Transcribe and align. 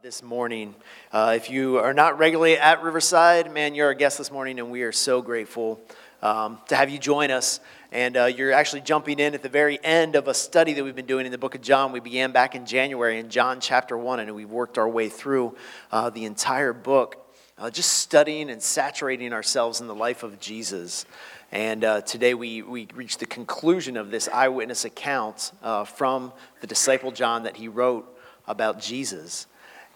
this 0.00 0.22
morning. 0.22 0.76
Uh, 1.10 1.32
if 1.34 1.50
you 1.50 1.78
are 1.78 1.92
not 1.92 2.20
regularly 2.20 2.56
at 2.56 2.84
Riverside, 2.84 3.52
man, 3.52 3.74
you're 3.74 3.88
our 3.88 3.94
guest 3.94 4.16
this 4.16 4.30
morning, 4.30 4.60
and 4.60 4.70
we 4.70 4.82
are 4.82 4.92
so 4.92 5.20
grateful 5.20 5.80
um, 6.22 6.58
to 6.68 6.76
have 6.76 6.88
you 6.88 7.00
join 7.00 7.32
us. 7.32 7.58
And 7.90 8.16
uh, 8.16 8.26
you're 8.26 8.52
actually 8.52 8.82
jumping 8.82 9.18
in 9.18 9.34
at 9.34 9.42
the 9.42 9.48
very 9.48 9.76
end 9.82 10.14
of 10.14 10.28
a 10.28 10.34
study 10.34 10.72
that 10.74 10.84
we've 10.84 10.94
been 10.94 11.06
doing 11.06 11.26
in 11.26 11.32
the 11.32 11.38
book 11.38 11.56
of 11.56 11.62
John. 11.62 11.90
We 11.90 11.98
began 11.98 12.30
back 12.30 12.54
in 12.54 12.64
January 12.64 13.18
in 13.18 13.28
John 13.28 13.58
chapter 13.60 13.98
1, 13.98 14.20
and 14.20 14.36
we've 14.36 14.48
worked 14.48 14.78
our 14.78 14.88
way 14.88 15.08
through 15.08 15.56
uh, 15.90 16.10
the 16.10 16.26
entire 16.26 16.72
book, 16.72 17.34
uh, 17.58 17.68
just 17.68 17.94
studying 17.94 18.50
and 18.50 18.62
saturating 18.62 19.32
ourselves 19.32 19.80
in 19.80 19.88
the 19.88 19.96
life 19.96 20.22
of 20.22 20.38
Jesus. 20.38 21.06
And 21.50 21.82
uh, 21.82 22.02
today 22.02 22.34
we, 22.34 22.62
we 22.62 22.86
reach 22.94 23.18
the 23.18 23.26
conclusion 23.26 23.96
of 23.96 24.12
this 24.12 24.28
eyewitness 24.28 24.84
account 24.84 25.50
uh, 25.60 25.82
from 25.82 26.32
the 26.60 26.68
disciple 26.68 27.10
John 27.10 27.42
that 27.42 27.56
he 27.56 27.66
wrote 27.66 28.06
about 28.46 28.80
Jesus. 28.80 29.48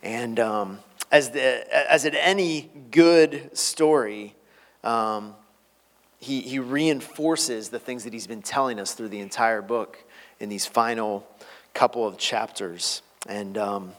And 0.02 0.40
um, 0.40 0.78
as, 1.10 1.30
the, 1.30 1.90
as 1.90 2.04
in 2.04 2.14
any 2.14 2.70
good 2.90 3.56
story, 3.56 4.34
um, 4.82 5.34
he, 6.18 6.40
he 6.40 6.58
reinforces 6.58 7.68
the 7.68 7.78
things 7.78 8.04
that 8.04 8.12
he's 8.12 8.26
been 8.26 8.42
telling 8.42 8.80
us 8.80 8.94
through 8.94 9.08
the 9.08 9.20
entire 9.20 9.62
book 9.62 9.98
in 10.40 10.48
these 10.48 10.66
final 10.66 11.26
couple 11.74 12.06
of 12.06 12.18
chapters. 12.18 13.02
And 13.28 13.56
um, 13.56 13.92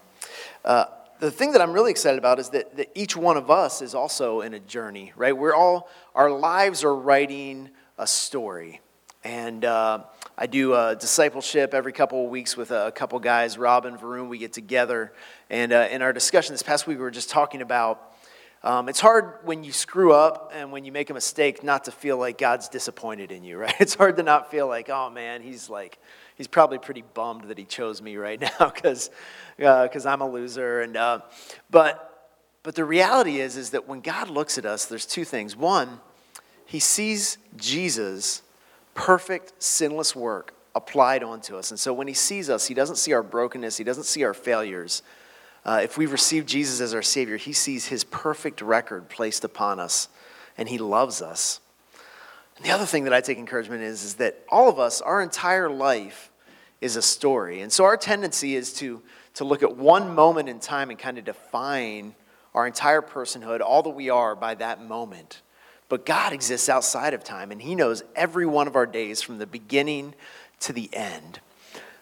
uh, 0.65 0.85
the 1.19 1.31
thing 1.31 1.53
that 1.53 1.61
I'm 1.61 1.71
really 1.71 1.91
excited 1.91 2.17
about 2.17 2.39
is 2.39 2.49
that, 2.49 2.75
that 2.77 2.89
each 2.95 3.15
one 3.15 3.37
of 3.37 3.49
us 3.49 3.81
is 3.81 3.95
also 3.95 4.41
in 4.41 4.53
a 4.53 4.59
journey, 4.59 5.13
right? 5.15 5.35
We're 5.35 5.55
all, 5.55 5.89
our 6.15 6.29
lives 6.29 6.83
are 6.83 6.95
writing 6.95 7.69
a 7.97 8.07
story. 8.07 8.81
And 9.23 9.63
uh, 9.63 10.03
I 10.35 10.47
do 10.47 10.73
a 10.73 10.95
discipleship 10.95 11.75
every 11.75 11.93
couple 11.93 12.23
of 12.23 12.31
weeks 12.31 12.57
with 12.57 12.71
a 12.71 12.91
couple 12.91 13.19
guys, 13.19 13.55
Rob 13.55 13.85
and 13.85 13.99
Varun. 13.99 14.29
We 14.29 14.39
get 14.39 14.51
together. 14.51 15.13
And 15.51 15.71
uh, 15.71 15.87
in 15.91 16.01
our 16.01 16.11
discussion 16.11 16.55
this 16.55 16.63
past 16.63 16.87
week, 16.87 16.97
we 16.97 17.03
were 17.03 17.11
just 17.11 17.29
talking 17.29 17.61
about 17.61 18.15
um, 18.63 18.89
it's 18.89 18.99
hard 18.99 19.35
when 19.43 19.63
you 19.63 19.71
screw 19.71 20.11
up 20.11 20.51
and 20.55 20.71
when 20.71 20.85
you 20.85 20.91
make 20.91 21.11
a 21.11 21.13
mistake 21.13 21.63
not 21.63 21.83
to 21.83 21.91
feel 21.91 22.17
like 22.17 22.39
God's 22.39 22.67
disappointed 22.67 23.31
in 23.31 23.43
you, 23.43 23.57
right? 23.59 23.75
It's 23.79 23.93
hard 23.93 24.17
to 24.17 24.23
not 24.23 24.49
feel 24.49 24.67
like, 24.67 24.89
oh 24.89 25.11
man, 25.11 25.43
he's 25.43 25.69
like, 25.69 25.99
he's 26.35 26.47
probably 26.47 26.79
pretty 26.79 27.03
bummed 27.13 27.49
that 27.49 27.59
he 27.59 27.65
chose 27.65 28.01
me 28.01 28.17
right 28.17 28.41
now 28.59 28.71
because 28.73 29.11
because 29.55 30.05
uh, 30.07 30.09
I'm 30.09 30.21
a 30.21 30.27
loser. 30.27 30.81
And 30.81 30.97
uh, 30.97 31.19
but 31.69 32.31
but 32.63 32.73
the 32.73 32.85
reality 32.85 33.39
is 33.39 33.55
is 33.55 33.69
that 33.69 33.87
when 33.87 34.01
God 34.01 34.31
looks 34.31 34.57
at 34.57 34.65
us, 34.65 34.85
there's 34.85 35.05
two 35.05 35.25
things. 35.25 35.55
One, 35.55 35.99
He 36.65 36.79
sees 36.79 37.37
Jesus 37.55 38.41
perfect, 38.93 39.53
sinless 39.61 40.15
work 40.15 40.53
applied 40.75 41.23
onto 41.23 41.55
us. 41.55 41.71
And 41.71 41.79
so 41.79 41.93
when 41.93 42.07
he 42.07 42.13
sees 42.13 42.49
us, 42.49 42.67
he 42.67 42.73
doesn't 42.73 42.95
see 42.95 43.13
our 43.13 43.23
brokenness, 43.23 43.77
he 43.77 43.83
doesn't 43.83 44.05
see 44.05 44.23
our 44.23 44.33
failures. 44.33 45.03
Uh, 45.65 45.79
if 45.83 45.97
we've 45.97 46.11
received 46.11 46.47
Jesus 46.47 46.81
as 46.81 46.93
our 46.93 47.01
Savior, 47.01 47.37
he 47.37 47.53
sees 47.53 47.87
his 47.87 48.03
perfect 48.03 48.61
record 48.61 49.07
placed 49.07 49.43
upon 49.43 49.79
us, 49.79 50.09
and 50.57 50.67
he 50.67 50.77
loves 50.77 51.21
us. 51.21 51.59
And 52.57 52.65
the 52.65 52.71
other 52.71 52.85
thing 52.85 53.05
that 53.05 53.13
I 53.13 53.21
take 53.21 53.37
encouragement 53.37 53.81
is, 53.81 54.03
is 54.03 54.15
that 54.15 54.43
all 54.49 54.69
of 54.69 54.79
us, 54.79 54.99
our 55.01 55.21
entire 55.21 55.69
life 55.69 56.31
is 56.81 56.95
a 56.95 57.01
story. 57.01 57.61
And 57.61 57.71
so 57.71 57.85
our 57.85 57.95
tendency 57.95 58.55
is 58.55 58.73
to, 58.73 59.01
to 59.35 59.45
look 59.45 59.63
at 59.63 59.77
one 59.77 60.13
moment 60.13 60.49
in 60.49 60.59
time 60.59 60.89
and 60.89 60.99
kind 60.99 61.17
of 61.17 61.23
define 61.23 62.13
our 62.53 62.67
entire 62.67 63.01
personhood, 63.01 63.61
all 63.61 63.83
that 63.83 63.91
we 63.91 64.09
are, 64.09 64.35
by 64.35 64.55
that 64.55 64.83
moment. 64.83 65.41
But 65.89 66.05
God 66.05 66.33
exists 66.33 66.69
outside 66.69 67.13
of 67.13 67.23
time, 67.23 67.51
and 67.51 67.61
He 67.61 67.75
knows 67.75 68.03
every 68.15 68.45
one 68.45 68.67
of 68.67 68.75
our 68.75 68.85
days 68.85 69.21
from 69.21 69.37
the 69.37 69.47
beginning 69.47 70.15
to 70.61 70.73
the 70.73 70.89
end. 70.93 71.39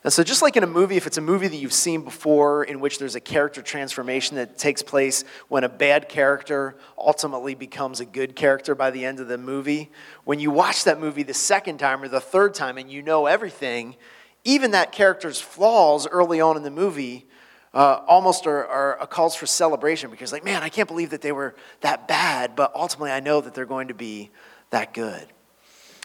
And 0.04 0.12
so, 0.12 0.24
just 0.24 0.42
like 0.42 0.58
in 0.58 0.64
a 0.64 0.68
movie, 0.68 0.98
if 0.98 1.06
it's 1.06 1.18
a 1.18 1.22
movie 1.22 1.48
that 1.48 1.56
you've 1.56 1.74
seen 1.74 2.04
before 2.04 2.64
in 2.64 2.80
which 2.80 2.98
there's 2.98 3.14
a 3.14 3.20
character 3.20 3.62
transformation 3.62 4.36
that 4.38 4.58
takes 4.58 4.82
place 4.82 5.24
when 5.48 5.64
a 5.64 5.70
bad 5.70 6.10
character 6.10 6.76
ultimately 6.98 7.54
becomes 7.54 8.00
a 8.00 8.06
good 8.06 8.36
character 8.36 8.74
by 8.74 8.90
the 8.90 9.06
end 9.06 9.20
of 9.20 9.28
the 9.28 9.38
movie, 9.38 9.92
when 10.24 10.40
you 10.40 10.50
watch 10.50 10.86
that 10.86 11.00
movie 11.00 11.22
the 11.22 11.36
second 11.36 11.78
time 11.78 12.02
or 12.02 12.08
the 12.08 12.20
third 12.20 12.56
time 12.56 12.80
and 12.80 12.90
you 12.90 13.04
know 13.04 13.28
everything, 13.28 13.96
even 14.44 14.72
that 14.72 14.92
character's 14.92 15.40
flaws 15.40 16.08
early 16.08 16.42
on 16.42 16.58
in 16.58 16.64
the 16.64 16.72
movie 16.72 17.28
uh, 17.74 18.02
almost 18.08 18.48
are, 18.48 18.66
are 18.66 19.08
calls 19.08 19.36
for 19.36 19.46
celebration 19.46 20.12
because, 20.12 20.32
like, 20.32 20.44
man, 20.44 20.62
I 20.62 20.70
can't 20.70 20.88
believe 20.88 21.12
that 21.12 21.22
they 21.22 21.32
were 21.32 21.56
that 21.82 22.08
bad, 22.08 22.56
but 22.56 22.74
ultimately 22.76 23.12
I 23.12 23.22
know 23.22 23.40
that 23.40 23.54
they're 23.54 23.66
going 23.66 23.88
to 23.88 23.94
be 23.94 24.30
that 24.72 24.94
good. 24.94 25.26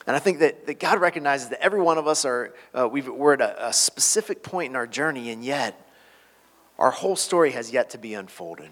And 0.07 0.15
I 0.15 0.21
think 0.21 0.39
that, 0.39 0.67
that 0.67 0.79
God 0.79 1.01
recognizes 1.01 1.49
that 1.49 1.61
every 1.61 1.81
one 1.81 1.99
of 1.99 2.07
us 2.07 2.25
are, 2.25 2.55
uh, 2.73 2.89
we 2.89 3.03
are 3.03 3.33
at 3.33 3.41
a, 3.41 3.69
a 3.69 3.73
specific 3.73 4.45
point 4.45 4.71
in 4.71 4.77
our 4.77 4.87
journey, 4.87 5.31
and 5.31 5.45
yet 5.45 5.91
our 6.79 6.93
whole 6.93 7.17
story 7.17 7.51
has 7.53 7.73
yet 7.73 7.91
to 7.91 7.99
be 7.99 8.15
unfolded. 8.15 8.71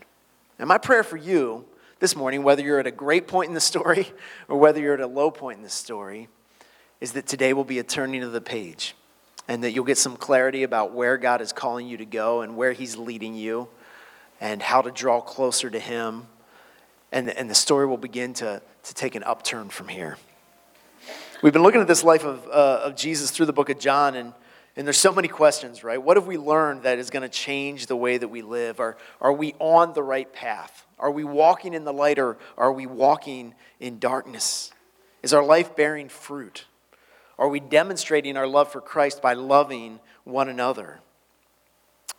And 0.60 0.68
my 0.68 0.78
prayer 0.78 1.02
for 1.02 1.16
you 1.16 1.64
this 1.98 2.14
morning, 2.14 2.44
whether 2.44 2.62
you're 2.62 2.78
at 2.78 2.86
a 2.86 2.92
great 2.92 3.26
point 3.26 3.48
in 3.48 3.54
the 3.54 3.60
story 3.60 4.12
or 4.48 4.58
whether 4.58 4.80
you're 4.80 4.94
at 4.94 5.00
a 5.00 5.06
low 5.08 5.32
point 5.32 5.58
in 5.58 5.64
the 5.64 5.70
story, 5.70 6.28
is 7.00 7.12
that 7.12 7.26
today 7.26 7.52
will 7.52 7.64
be 7.64 7.80
a 7.80 7.82
turning 7.82 8.22
of 8.22 8.30
the 8.30 8.40
page 8.40 8.94
and 9.48 9.62
that 9.64 9.72
you'll 9.72 9.84
get 9.84 9.98
some 9.98 10.16
clarity 10.16 10.62
about 10.62 10.92
where 10.92 11.16
God 11.18 11.40
is 11.40 11.52
calling 11.52 11.86
you 11.86 11.96
to 11.98 12.06
go 12.06 12.40
and 12.40 12.56
where 12.56 12.72
He's 12.72 12.96
leading 12.96 13.34
you 13.34 13.68
and 14.40 14.62
how 14.62 14.82
to 14.82 14.90
draw 14.90 15.20
closer 15.20 15.70
to 15.70 15.78
Him. 15.78 16.26
And, 17.12 17.30
and 17.30 17.48
the 17.48 17.54
story 17.54 17.86
will 17.86 17.96
begin 17.96 18.34
to, 18.34 18.60
to 18.82 18.94
take 18.94 19.14
an 19.14 19.22
upturn 19.22 19.68
from 19.68 19.88
here. 19.88 20.16
We've 21.42 21.52
been 21.52 21.62
looking 21.62 21.80
at 21.80 21.86
this 21.86 22.02
life 22.02 22.24
of, 22.24 22.46
uh, 22.46 22.80
of 22.84 22.96
Jesus 22.96 23.30
through 23.30 23.46
the 23.46 23.52
book 23.52 23.68
of 23.68 23.78
John, 23.78 24.14
and, 24.14 24.32
and 24.76 24.86
there's 24.86 24.98
so 24.98 25.12
many 25.12 25.28
questions, 25.28 25.84
right? 25.84 26.02
What 26.02 26.16
have 26.16 26.26
we 26.26 26.38
learned 26.38 26.84
that 26.84 26.98
is 26.98 27.10
going 27.10 27.22
to 27.22 27.28
change 27.28 27.86
the 27.86 27.96
way 27.96 28.16
that 28.16 28.28
we 28.28 28.40
live? 28.40 28.80
Are, 28.80 28.96
are 29.20 29.32
we 29.32 29.54
on 29.58 29.92
the 29.92 30.02
right 30.02 30.32
path? 30.32 30.86
Are 30.98 31.10
we 31.10 31.22
walking 31.22 31.74
in 31.74 31.84
the 31.84 31.92
light 31.92 32.18
or 32.18 32.38
are 32.56 32.72
we 32.72 32.86
walking 32.86 33.54
in 33.78 33.98
darkness? 33.98 34.72
Is 35.22 35.34
our 35.34 35.44
life 35.44 35.76
bearing 35.76 36.08
fruit? 36.08 36.64
Are 37.38 37.48
we 37.48 37.60
demonstrating 37.60 38.36
our 38.36 38.46
love 38.46 38.70
for 38.70 38.80
Christ 38.80 39.20
by 39.20 39.34
loving 39.34 40.00
one 40.24 40.48
another? 40.48 41.00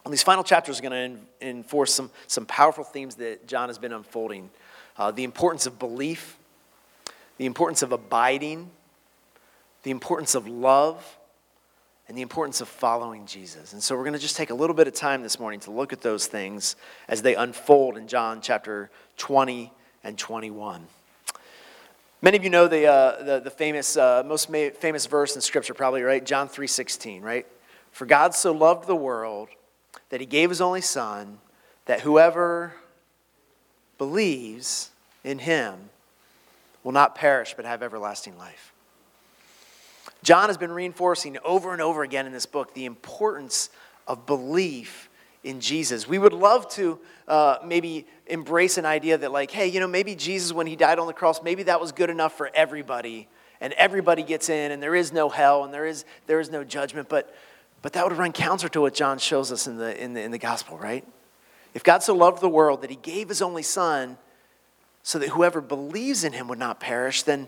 And 0.03 0.13
these 0.13 0.23
final 0.23 0.43
chapters 0.43 0.79
are 0.79 0.83
going 0.83 1.17
to 1.41 1.47
enforce 1.47 1.93
some, 1.93 2.11
some 2.27 2.45
powerful 2.45 2.83
themes 2.83 3.15
that 3.15 3.47
John 3.47 3.69
has 3.69 3.79
been 3.79 3.93
unfolding 3.93 4.49
uh, 4.97 5.11
the 5.11 5.23
importance 5.23 5.65
of 5.65 5.79
belief, 5.79 6.37
the 7.37 7.45
importance 7.45 7.81
of 7.81 7.91
abiding, 7.91 8.69
the 9.83 9.91
importance 9.91 10.35
of 10.35 10.47
love, 10.47 11.17
and 12.07 12.17
the 12.17 12.21
importance 12.21 12.61
of 12.61 12.67
following 12.67 13.25
Jesus. 13.25 13.73
And 13.73 13.81
so 13.81 13.95
we're 13.95 14.03
going 14.03 14.13
to 14.13 14.19
just 14.19 14.37
take 14.37 14.51
a 14.51 14.53
little 14.53 14.75
bit 14.75 14.87
of 14.87 14.93
time 14.93 15.23
this 15.23 15.39
morning 15.39 15.59
to 15.61 15.71
look 15.71 15.91
at 15.91 16.01
those 16.01 16.27
things 16.27 16.75
as 17.07 17.23
they 17.23 17.35
unfold 17.35 17.97
in 17.97 18.07
John 18.07 18.41
chapter 18.41 18.91
20 19.17 19.71
and 20.03 20.17
21. 20.17 20.85
Many 22.25 22.37
of 22.37 22.43
you 22.43 22.49
know 22.49 22.67
the, 22.67 22.87
uh, 22.87 23.23
the, 23.23 23.39
the, 23.39 23.51
famous, 23.51 23.95
uh, 23.95 24.23
most 24.25 24.49
ma- 24.49 24.71
famous 24.79 25.05
verse 25.05 25.35
in 25.35 25.41
Scripture, 25.41 25.75
probably, 25.75 26.01
right? 26.01 26.25
John 26.25 26.49
3.16, 26.49 27.21
right? 27.21 27.45
For 27.91 28.07
God 28.07 28.33
so 28.33 28.51
loved 28.51 28.87
the 28.87 28.95
world 28.95 29.49
that 30.09 30.21
he 30.21 30.25
gave 30.25 30.49
his 30.49 30.59
only 30.59 30.81
Son, 30.81 31.37
that 31.85 31.99
whoever 31.99 32.73
believes 33.99 34.89
in 35.23 35.37
him 35.37 35.91
will 36.83 36.93
not 36.93 37.13
perish 37.13 37.53
but 37.55 37.63
have 37.63 37.83
everlasting 37.83 38.39
life. 38.39 38.73
John 40.23 40.49
has 40.49 40.57
been 40.57 40.71
reinforcing 40.71 41.37
over 41.45 41.73
and 41.73 41.81
over 41.81 42.01
again 42.01 42.25
in 42.25 42.31
this 42.31 42.47
book 42.47 42.73
the 42.73 42.85
importance 42.85 43.69
of 44.07 44.25
belief 44.25 45.09
in 45.45 45.61
Jesus. 45.61 46.07
We 46.07 46.17
would 46.17 46.33
love 46.33 46.67
to 46.71 46.99
uh, 47.27 47.57
maybe 47.63 48.07
embrace 48.25 48.77
an 48.77 48.85
idea 48.85 49.17
that, 49.19 49.31
like, 49.31 49.51
hey, 49.51 49.67
you 49.67 49.79
know, 49.79 49.87
maybe 49.87 50.15
Jesus, 50.15 50.51
when 50.51 50.65
he 50.65 50.75
died 50.75 50.97
on 50.97 51.05
the 51.05 51.13
cross, 51.13 51.41
maybe 51.43 51.63
that 51.63 51.79
was 51.79 51.91
good 51.91 52.09
enough 52.09 52.35
for 52.35 52.49
everybody, 52.53 53.27
and 53.61 53.71
everybody 53.73 54.23
gets 54.23 54.49
in, 54.49 54.71
and 54.71 54.81
there 54.81 54.95
is 54.95 55.13
no 55.13 55.29
hell, 55.29 55.63
and 55.63 55.73
there 55.73 55.85
is, 55.85 56.03
there 56.25 56.39
is 56.39 56.49
no 56.49 56.63
judgment. 56.63 57.07
But, 57.07 57.33
but 57.83 57.93
that 57.93 58.03
would 58.03 58.17
run 58.17 58.33
counter 58.33 58.67
to 58.69 58.81
what 58.81 58.95
John 58.95 59.19
shows 59.19 59.51
us 59.51 59.67
in 59.67 59.77
the, 59.77 60.03
in, 60.03 60.13
the, 60.13 60.21
in 60.21 60.31
the 60.31 60.39
gospel, 60.39 60.77
right? 60.77 61.05
If 61.75 61.83
God 61.83 62.01
so 62.01 62.15
loved 62.15 62.41
the 62.41 62.49
world 62.49 62.81
that 62.81 62.89
he 62.89 62.95
gave 62.95 63.29
his 63.29 63.41
only 63.41 63.63
son 63.63 64.17
so 65.03 65.19
that 65.19 65.29
whoever 65.29 65.61
believes 65.61 66.23
in 66.23 66.33
him 66.33 66.47
would 66.47 66.57
not 66.57 66.79
perish, 66.79 67.21
then 67.21 67.47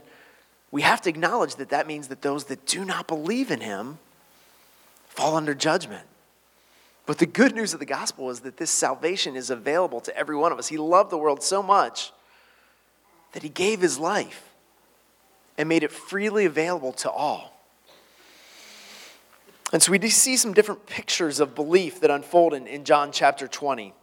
we 0.70 0.84
have 0.84 1.02
to 1.02 1.10
acknowledge 1.10 1.56
that 1.56 1.70
that 1.70 1.88
means 1.88 2.10
that 2.10 2.22
those 2.22 2.44
that 2.46 2.66
do 2.68 2.86
not 2.86 3.08
believe 3.08 3.50
in 3.50 3.62
him 3.62 3.98
fall 5.08 5.36
under 5.36 5.56
judgment. 5.56 6.06
But 7.08 7.20
the 7.20 7.26
good 7.26 7.56
news 7.56 7.74
of 7.74 7.80
the 7.80 7.86
gospel 7.86 8.30
is 8.30 8.42
that 8.42 8.58
this 8.58 8.70
salvation 8.70 9.38
is 9.38 9.50
available 9.50 10.02
to 10.02 10.16
every 10.16 10.36
one 10.36 10.52
of 10.52 10.60
us. 10.60 10.68
He 10.68 10.78
loved 10.78 11.10
the 11.10 11.18
world 11.18 11.42
so 11.42 11.64
much 11.64 12.12
that 13.32 13.44
he 13.44 13.50
gave 13.50 13.80
his 13.80 13.98
life 13.98 14.54
and 15.58 15.70
made 15.70 15.84
it 15.84 15.92
freely 15.92 16.44
available 16.46 16.92
to 16.92 17.10
all. 17.10 17.54
And 19.72 19.82
so 19.82 19.92
we 19.92 20.10
see 20.10 20.36
some 20.36 20.54
different 20.54 20.86
pictures 20.86 21.40
of 21.40 21.56
belief 21.56 22.02
that 22.02 22.12
unfold 22.12 22.54
in, 22.54 22.68
in 22.68 22.84
John 22.84 23.12
chapter 23.14 23.48
20. 23.48 23.94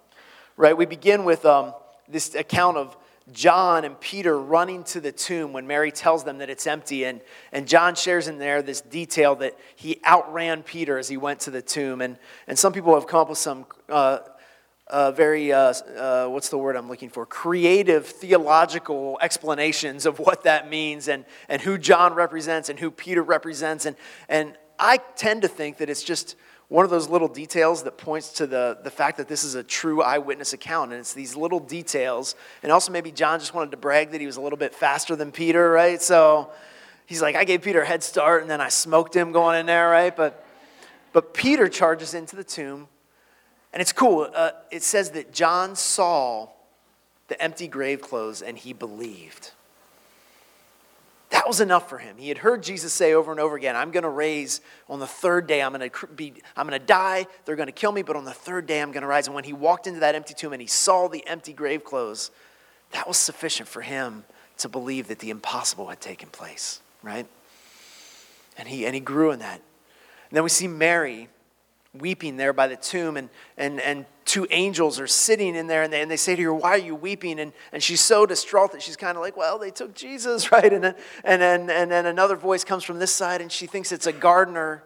Right? 0.56 0.76
We 0.76 0.86
begin 0.86 1.24
with 1.24 1.44
um, 1.44 1.74
this 2.08 2.34
account 2.34 2.78
of 2.78 2.96
John 3.32 3.84
and 3.84 3.98
Peter 4.00 4.38
running 4.38 4.84
to 4.84 5.00
the 5.00 5.10
tomb 5.10 5.52
when 5.52 5.66
Mary 5.66 5.90
tells 5.90 6.24
them 6.24 6.38
that 6.38 6.50
it's 6.50 6.66
empty. 6.66 7.04
And, 7.04 7.22
and 7.52 7.66
John 7.66 7.94
shares 7.94 8.28
in 8.28 8.38
there 8.38 8.60
this 8.60 8.82
detail 8.82 9.34
that 9.36 9.58
he 9.76 10.00
outran 10.06 10.62
Peter 10.62 10.98
as 10.98 11.08
he 11.08 11.16
went 11.16 11.40
to 11.40 11.50
the 11.50 11.62
tomb. 11.62 12.02
And, 12.02 12.18
and 12.46 12.58
some 12.58 12.72
people 12.72 12.94
have 12.94 13.06
come 13.06 13.20
up 13.20 13.30
with 13.30 13.38
some 13.38 13.64
uh, 13.88 14.18
uh, 14.88 15.12
very, 15.12 15.52
uh, 15.52 15.72
uh, 15.96 16.26
what's 16.26 16.50
the 16.50 16.58
word 16.58 16.76
I'm 16.76 16.88
looking 16.88 17.08
for? 17.08 17.24
Creative 17.24 18.06
theological 18.06 19.18
explanations 19.22 20.04
of 20.04 20.18
what 20.18 20.44
that 20.44 20.68
means 20.68 21.08
and, 21.08 21.24
and 21.48 21.62
who 21.62 21.78
John 21.78 22.12
represents 22.12 22.68
and 22.68 22.78
who 22.78 22.90
Peter 22.90 23.22
represents. 23.22 23.86
And, 23.86 23.96
and 24.28 24.58
I 24.78 24.98
tend 25.16 25.42
to 25.42 25.48
think 25.48 25.78
that 25.78 25.88
it's 25.88 26.02
just 26.02 26.36
one 26.68 26.84
of 26.84 26.90
those 26.90 27.08
little 27.08 27.28
details 27.28 27.82
that 27.84 27.98
points 27.98 28.32
to 28.34 28.46
the, 28.46 28.78
the 28.82 28.90
fact 28.90 29.18
that 29.18 29.28
this 29.28 29.44
is 29.44 29.54
a 29.54 29.62
true 29.62 30.02
eyewitness 30.02 30.52
account. 30.52 30.92
And 30.92 31.00
it's 31.00 31.12
these 31.12 31.36
little 31.36 31.60
details. 31.60 32.34
And 32.62 32.72
also, 32.72 32.90
maybe 32.90 33.12
John 33.12 33.38
just 33.38 33.54
wanted 33.54 33.70
to 33.72 33.76
brag 33.76 34.12
that 34.12 34.20
he 34.20 34.26
was 34.26 34.36
a 34.36 34.40
little 34.40 34.56
bit 34.56 34.74
faster 34.74 35.14
than 35.14 35.30
Peter, 35.30 35.70
right? 35.70 36.00
So 36.00 36.50
he's 37.06 37.20
like, 37.20 37.36
I 37.36 37.44
gave 37.44 37.62
Peter 37.62 37.82
a 37.82 37.86
head 37.86 38.02
start 38.02 38.42
and 38.42 38.50
then 38.50 38.60
I 38.60 38.68
smoked 38.70 39.14
him 39.14 39.32
going 39.32 39.58
in 39.60 39.66
there, 39.66 39.88
right? 39.88 40.14
But, 40.14 40.44
but 41.12 41.34
Peter 41.34 41.68
charges 41.68 42.14
into 42.14 42.34
the 42.34 42.44
tomb. 42.44 42.88
And 43.72 43.80
it's 43.80 43.92
cool. 43.92 44.30
Uh, 44.34 44.50
it 44.70 44.82
says 44.82 45.10
that 45.10 45.32
John 45.32 45.76
saw 45.76 46.48
the 47.28 47.40
empty 47.42 47.68
grave 47.68 48.00
clothes 48.00 48.40
and 48.40 48.56
he 48.56 48.72
believed. 48.72 49.50
That 51.44 51.48
was 51.48 51.60
enough 51.60 51.90
for 51.90 51.98
him. 51.98 52.16
He 52.16 52.30
had 52.30 52.38
heard 52.38 52.62
Jesus 52.62 52.94
say 52.94 53.12
over 53.12 53.30
and 53.30 53.38
over 53.38 53.54
again, 53.54 53.76
I'm 53.76 53.90
going 53.90 54.04
to 54.04 54.08
raise 54.08 54.62
on 54.88 54.98
the 54.98 55.06
third 55.06 55.46
day. 55.46 55.60
I'm 55.60 55.74
going 55.74 55.90
to 55.90 56.06
be 56.06 56.32
I'm 56.56 56.66
going 56.66 56.80
to 56.80 56.86
die. 56.86 57.26
They're 57.44 57.54
going 57.54 57.66
to 57.66 57.72
kill 57.72 57.92
me, 57.92 58.00
but 58.00 58.16
on 58.16 58.24
the 58.24 58.32
third 58.32 58.64
day 58.64 58.80
I'm 58.80 58.92
going 58.92 59.02
to 59.02 59.06
rise. 59.06 59.26
And 59.26 59.34
when 59.34 59.44
he 59.44 59.52
walked 59.52 59.86
into 59.86 60.00
that 60.00 60.14
empty 60.14 60.32
tomb 60.32 60.54
and 60.54 60.62
he 60.62 60.66
saw 60.66 61.06
the 61.06 61.22
empty 61.26 61.52
grave 61.52 61.84
clothes, 61.84 62.30
that 62.92 63.06
was 63.06 63.18
sufficient 63.18 63.68
for 63.68 63.82
him 63.82 64.24
to 64.56 64.70
believe 64.70 65.08
that 65.08 65.18
the 65.18 65.28
impossible 65.28 65.88
had 65.88 66.00
taken 66.00 66.30
place, 66.30 66.80
right? 67.02 67.26
And 68.56 68.66
he 68.66 68.86
and 68.86 68.94
he 68.94 69.00
grew 69.02 69.30
in 69.30 69.40
that. 69.40 69.60
And 70.30 70.36
then 70.36 70.44
we 70.44 70.48
see 70.48 70.66
Mary 70.66 71.28
weeping 71.92 72.38
there 72.38 72.54
by 72.54 72.68
the 72.68 72.76
tomb, 72.76 73.18
and, 73.18 73.28
and, 73.58 73.82
and 73.82 74.06
two 74.34 74.48
angels 74.50 74.98
are 74.98 75.06
sitting 75.06 75.54
in 75.54 75.68
there, 75.68 75.84
and 75.84 75.92
they, 75.92 76.02
and 76.02 76.10
they 76.10 76.16
say 76.16 76.34
to 76.34 76.42
her, 76.42 76.52
Why 76.52 76.70
are 76.70 76.78
you 76.78 76.96
weeping? 76.96 77.38
And, 77.38 77.52
and 77.72 77.80
she's 77.80 78.00
so 78.00 78.26
distraught 78.26 78.72
that 78.72 78.82
she's 78.82 78.96
kind 78.96 79.16
of 79.16 79.22
like, 79.22 79.36
Well, 79.36 79.60
they 79.60 79.70
took 79.70 79.94
Jesus, 79.94 80.50
right? 80.52 80.72
And 80.72 80.82
then, 80.82 80.94
and, 81.22 81.40
then, 81.40 81.70
and 81.70 81.88
then 81.88 82.06
another 82.06 82.34
voice 82.34 82.64
comes 82.64 82.82
from 82.82 82.98
this 82.98 83.12
side, 83.12 83.40
and 83.40 83.52
she 83.52 83.66
thinks 83.66 83.92
it's 83.92 84.08
a 84.08 84.12
gardener. 84.12 84.82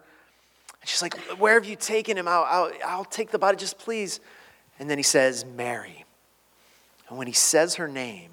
And 0.83 0.89
she's 0.89 1.01
like, 1.01 1.17
Where 1.39 1.55
have 1.55 1.65
you 1.65 1.77
taken 1.77 2.19
him? 2.19 2.29
I'll, 2.29 2.45
I'll, 2.45 2.73
I'll 2.87 3.05
take 3.07 3.31
the 3.31 3.39
body, 3.39 3.57
just 3.57 3.79
please. 3.79 4.21
And 4.79 4.91
then 4.91 4.99
he 4.99 5.03
says, 5.03 5.47
Mary. 5.47 6.05
And 7.09 7.17
when 7.17 7.27
he 7.27 7.33
says 7.33 7.77
her 7.77 7.89
name, 7.89 8.33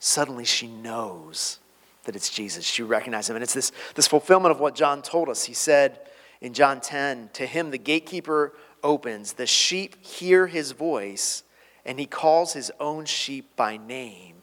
suddenly 0.00 0.44
she 0.44 0.66
knows 0.66 1.60
that 2.04 2.16
it's 2.16 2.28
Jesus. 2.28 2.64
She 2.64 2.82
recognizes 2.82 3.30
him. 3.30 3.36
And 3.36 3.44
it's 3.44 3.54
this, 3.54 3.70
this 3.94 4.08
fulfillment 4.08 4.50
of 4.50 4.58
what 4.58 4.74
John 4.74 5.00
told 5.00 5.28
us. 5.28 5.44
He 5.44 5.54
said, 5.54 6.00
in 6.40 6.54
John 6.54 6.80
10, 6.80 7.30
to 7.34 7.46
him 7.46 7.70
the 7.70 7.78
gatekeeper 7.78 8.52
opens, 8.82 9.34
the 9.34 9.46
sheep 9.46 10.04
hear 10.04 10.46
his 10.46 10.72
voice, 10.72 11.42
and 11.84 11.98
he 11.98 12.06
calls 12.06 12.52
his 12.52 12.70
own 12.80 13.04
sheep 13.04 13.56
by 13.56 13.76
name 13.76 14.36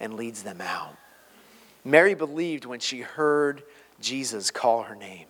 and 0.00 0.14
leads 0.14 0.42
them 0.42 0.60
out. 0.60 0.96
Mary 1.84 2.14
believed 2.14 2.64
when 2.64 2.80
she 2.80 3.00
heard 3.00 3.62
Jesus 4.00 4.50
call 4.50 4.84
her 4.84 4.94
name. 4.94 5.26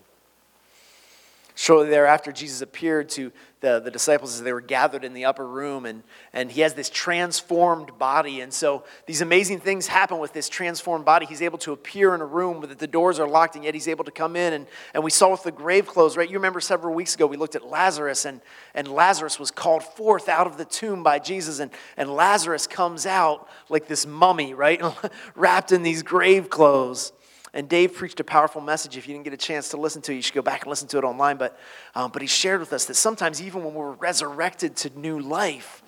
Shortly 1.54 1.90
thereafter, 1.90 2.32
Jesus 2.32 2.62
appeared 2.62 3.10
to 3.10 3.30
the, 3.60 3.78
the 3.78 3.90
disciples 3.90 4.34
as 4.34 4.42
they 4.42 4.52
were 4.52 4.60
gathered 4.60 5.04
in 5.04 5.12
the 5.12 5.26
upper 5.26 5.46
room, 5.46 5.86
and, 5.86 6.02
and 6.32 6.50
he 6.50 6.62
has 6.62 6.74
this 6.74 6.90
transformed 6.90 7.96
body. 7.98 8.40
And 8.40 8.52
so 8.52 8.84
these 9.06 9.20
amazing 9.20 9.60
things 9.60 9.86
happen 9.86 10.18
with 10.18 10.32
this 10.32 10.48
transformed 10.48 11.04
body. 11.04 11.26
He's 11.26 11.42
able 11.42 11.58
to 11.58 11.72
appear 11.72 12.14
in 12.14 12.20
a 12.20 12.26
room 12.26 12.62
that 12.62 12.78
the 12.78 12.86
doors 12.86 13.18
are 13.18 13.28
locked, 13.28 13.54
and 13.54 13.64
yet 13.64 13.74
he's 13.74 13.86
able 13.86 14.04
to 14.04 14.10
come 14.10 14.34
in. 14.34 14.54
And, 14.54 14.66
and 14.94 15.04
we 15.04 15.10
saw 15.10 15.30
with 15.30 15.42
the 15.42 15.52
grave 15.52 15.86
clothes, 15.86 16.16
right? 16.16 16.28
You 16.28 16.36
remember 16.36 16.60
several 16.60 16.94
weeks 16.94 17.14
ago 17.14 17.26
we 17.26 17.36
looked 17.36 17.54
at 17.54 17.66
Lazarus, 17.66 18.24
and, 18.24 18.40
and 18.74 18.88
Lazarus 18.88 19.38
was 19.38 19.50
called 19.50 19.82
forth 19.82 20.28
out 20.28 20.46
of 20.46 20.56
the 20.56 20.64
tomb 20.64 21.02
by 21.02 21.18
Jesus, 21.18 21.60
and, 21.60 21.70
and 21.96 22.10
Lazarus 22.10 22.66
comes 22.66 23.04
out 23.06 23.46
like 23.68 23.86
this 23.88 24.06
mummy, 24.06 24.54
right? 24.54 24.82
Wrapped 25.34 25.70
in 25.70 25.82
these 25.82 26.02
grave 26.02 26.48
clothes. 26.50 27.12
And 27.54 27.68
Dave 27.68 27.94
preached 27.94 28.18
a 28.18 28.24
powerful 28.24 28.62
message. 28.62 28.96
If 28.96 29.06
you 29.06 29.14
didn't 29.14 29.24
get 29.24 29.34
a 29.34 29.38
chance 29.38 29.68
to 29.70 29.76
listen 29.76 30.00
to 30.02 30.12
it, 30.12 30.16
you 30.16 30.22
should 30.22 30.34
go 30.34 30.42
back 30.42 30.62
and 30.62 30.70
listen 30.70 30.88
to 30.88 30.98
it 30.98 31.04
online. 31.04 31.36
But, 31.36 31.58
um, 31.94 32.10
but 32.10 32.22
he 32.22 32.28
shared 32.28 32.60
with 32.60 32.72
us 32.72 32.86
that 32.86 32.94
sometimes, 32.94 33.42
even 33.42 33.62
when 33.62 33.74
we're 33.74 33.92
resurrected 33.92 34.74
to 34.76 34.98
new 34.98 35.18
life, 35.18 35.82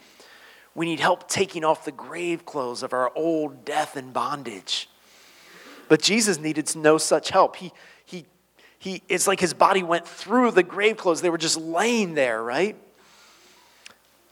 we 0.74 0.84
need 0.86 1.00
help 1.00 1.28
taking 1.28 1.64
off 1.64 1.84
the 1.84 1.92
grave 1.92 2.44
clothes 2.44 2.82
of 2.82 2.92
our 2.92 3.10
old 3.16 3.64
death 3.64 3.96
and 3.96 4.12
bondage. 4.12 4.88
But 5.88 6.02
Jesus 6.02 6.38
needed 6.38 6.74
no 6.76 6.98
such 6.98 7.30
help. 7.30 7.56
He, 7.56 7.72
he, 8.04 8.26
he, 8.78 9.02
it's 9.08 9.26
like 9.26 9.40
his 9.40 9.54
body 9.54 9.82
went 9.82 10.06
through 10.06 10.50
the 10.50 10.62
grave 10.62 10.96
clothes. 10.96 11.22
They 11.22 11.30
were 11.30 11.38
just 11.38 11.56
laying 11.56 12.14
there, 12.14 12.42
right? 12.42 12.76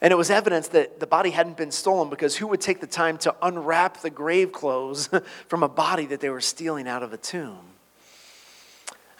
And 0.03 0.11
it 0.11 0.17
was 0.17 0.31
evidence 0.31 0.67
that 0.69 0.99
the 0.99 1.07
body 1.07 1.31
hadn't 1.31 1.57
been 1.57 1.71
stolen 1.71 2.11
because 2.11 2.37
who 2.37 2.49
would 2.49 2.61
take 2.61 2.81
the 2.81 2.89
time 2.89 3.19
to 3.19 3.35
unwrap 3.41 3.99
the 3.99 4.11
grave 4.11 4.51
clothes 4.51 5.09
from 5.49 5.63
a 5.63 5.69
body 5.69 6.07
that 6.07 6.21
they 6.21 6.29
were 6.29 6.41
stealing 6.41 6.89
out 6.89 7.05
of 7.05 7.13
a 7.13 7.17
tomb? 7.17 7.61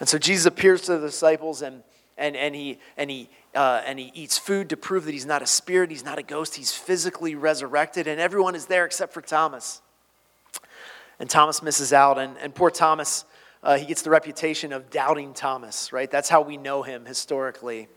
And 0.01 0.09
so 0.09 0.17
Jesus 0.17 0.45
appears 0.45 0.81
to 0.81 0.97
the 0.97 1.07
disciples 1.07 1.61
and, 1.61 1.83
and, 2.17 2.35
and, 2.35 2.53
he, 2.53 2.79
and, 2.97 3.09
he, 3.09 3.29
uh, 3.55 3.81
and 3.85 3.97
he 3.97 4.11
eats 4.13 4.37
food 4.37 4.69
to 4.71 4.77
prove 4.77 5.05
that 5.05 5.13
he's 5.13 5.25
not 5.25 5.41
a 5.41 5.47
spirit, 5.47 5.89
he's 5.89 6.03
not 6.03 6.19
a 6.19 6.23
ghost, 6.23 6.55
he's 6.55 6.73
physically 6.73 7.33
resurrected, 7.33 8.05
and 8.05 8.19
everyone 8.19 8.53
is 8.53 8.65
there 8.65 8.83
except 8.85 9.13
for 9.13 9.21
Thomas. 9.21 9.81
And 11.17 11.29
Thomas 11.29 11.63
misses 11.63 11.93
out, 11.93 12.19
and, 12.19 12.35
and 12.39 12.53
poor 12.53 12.69
Thomas, 12.69 13.23
uh, 13.63 13.77
he 13.77 13.85
gets 13.85 14.01
the 14.01 14.09
reputation 14.09 14.73
of 14.73 14.89
doubting 14.89 15.33
Thomas, 15.33 15.93
right? 15.93 16.11
That's 16.11 16.27
how 16.27 16.41
we 16.41 16.57
know 16.57 16.83
him 16.83 17.05
historically. 17.05 17.87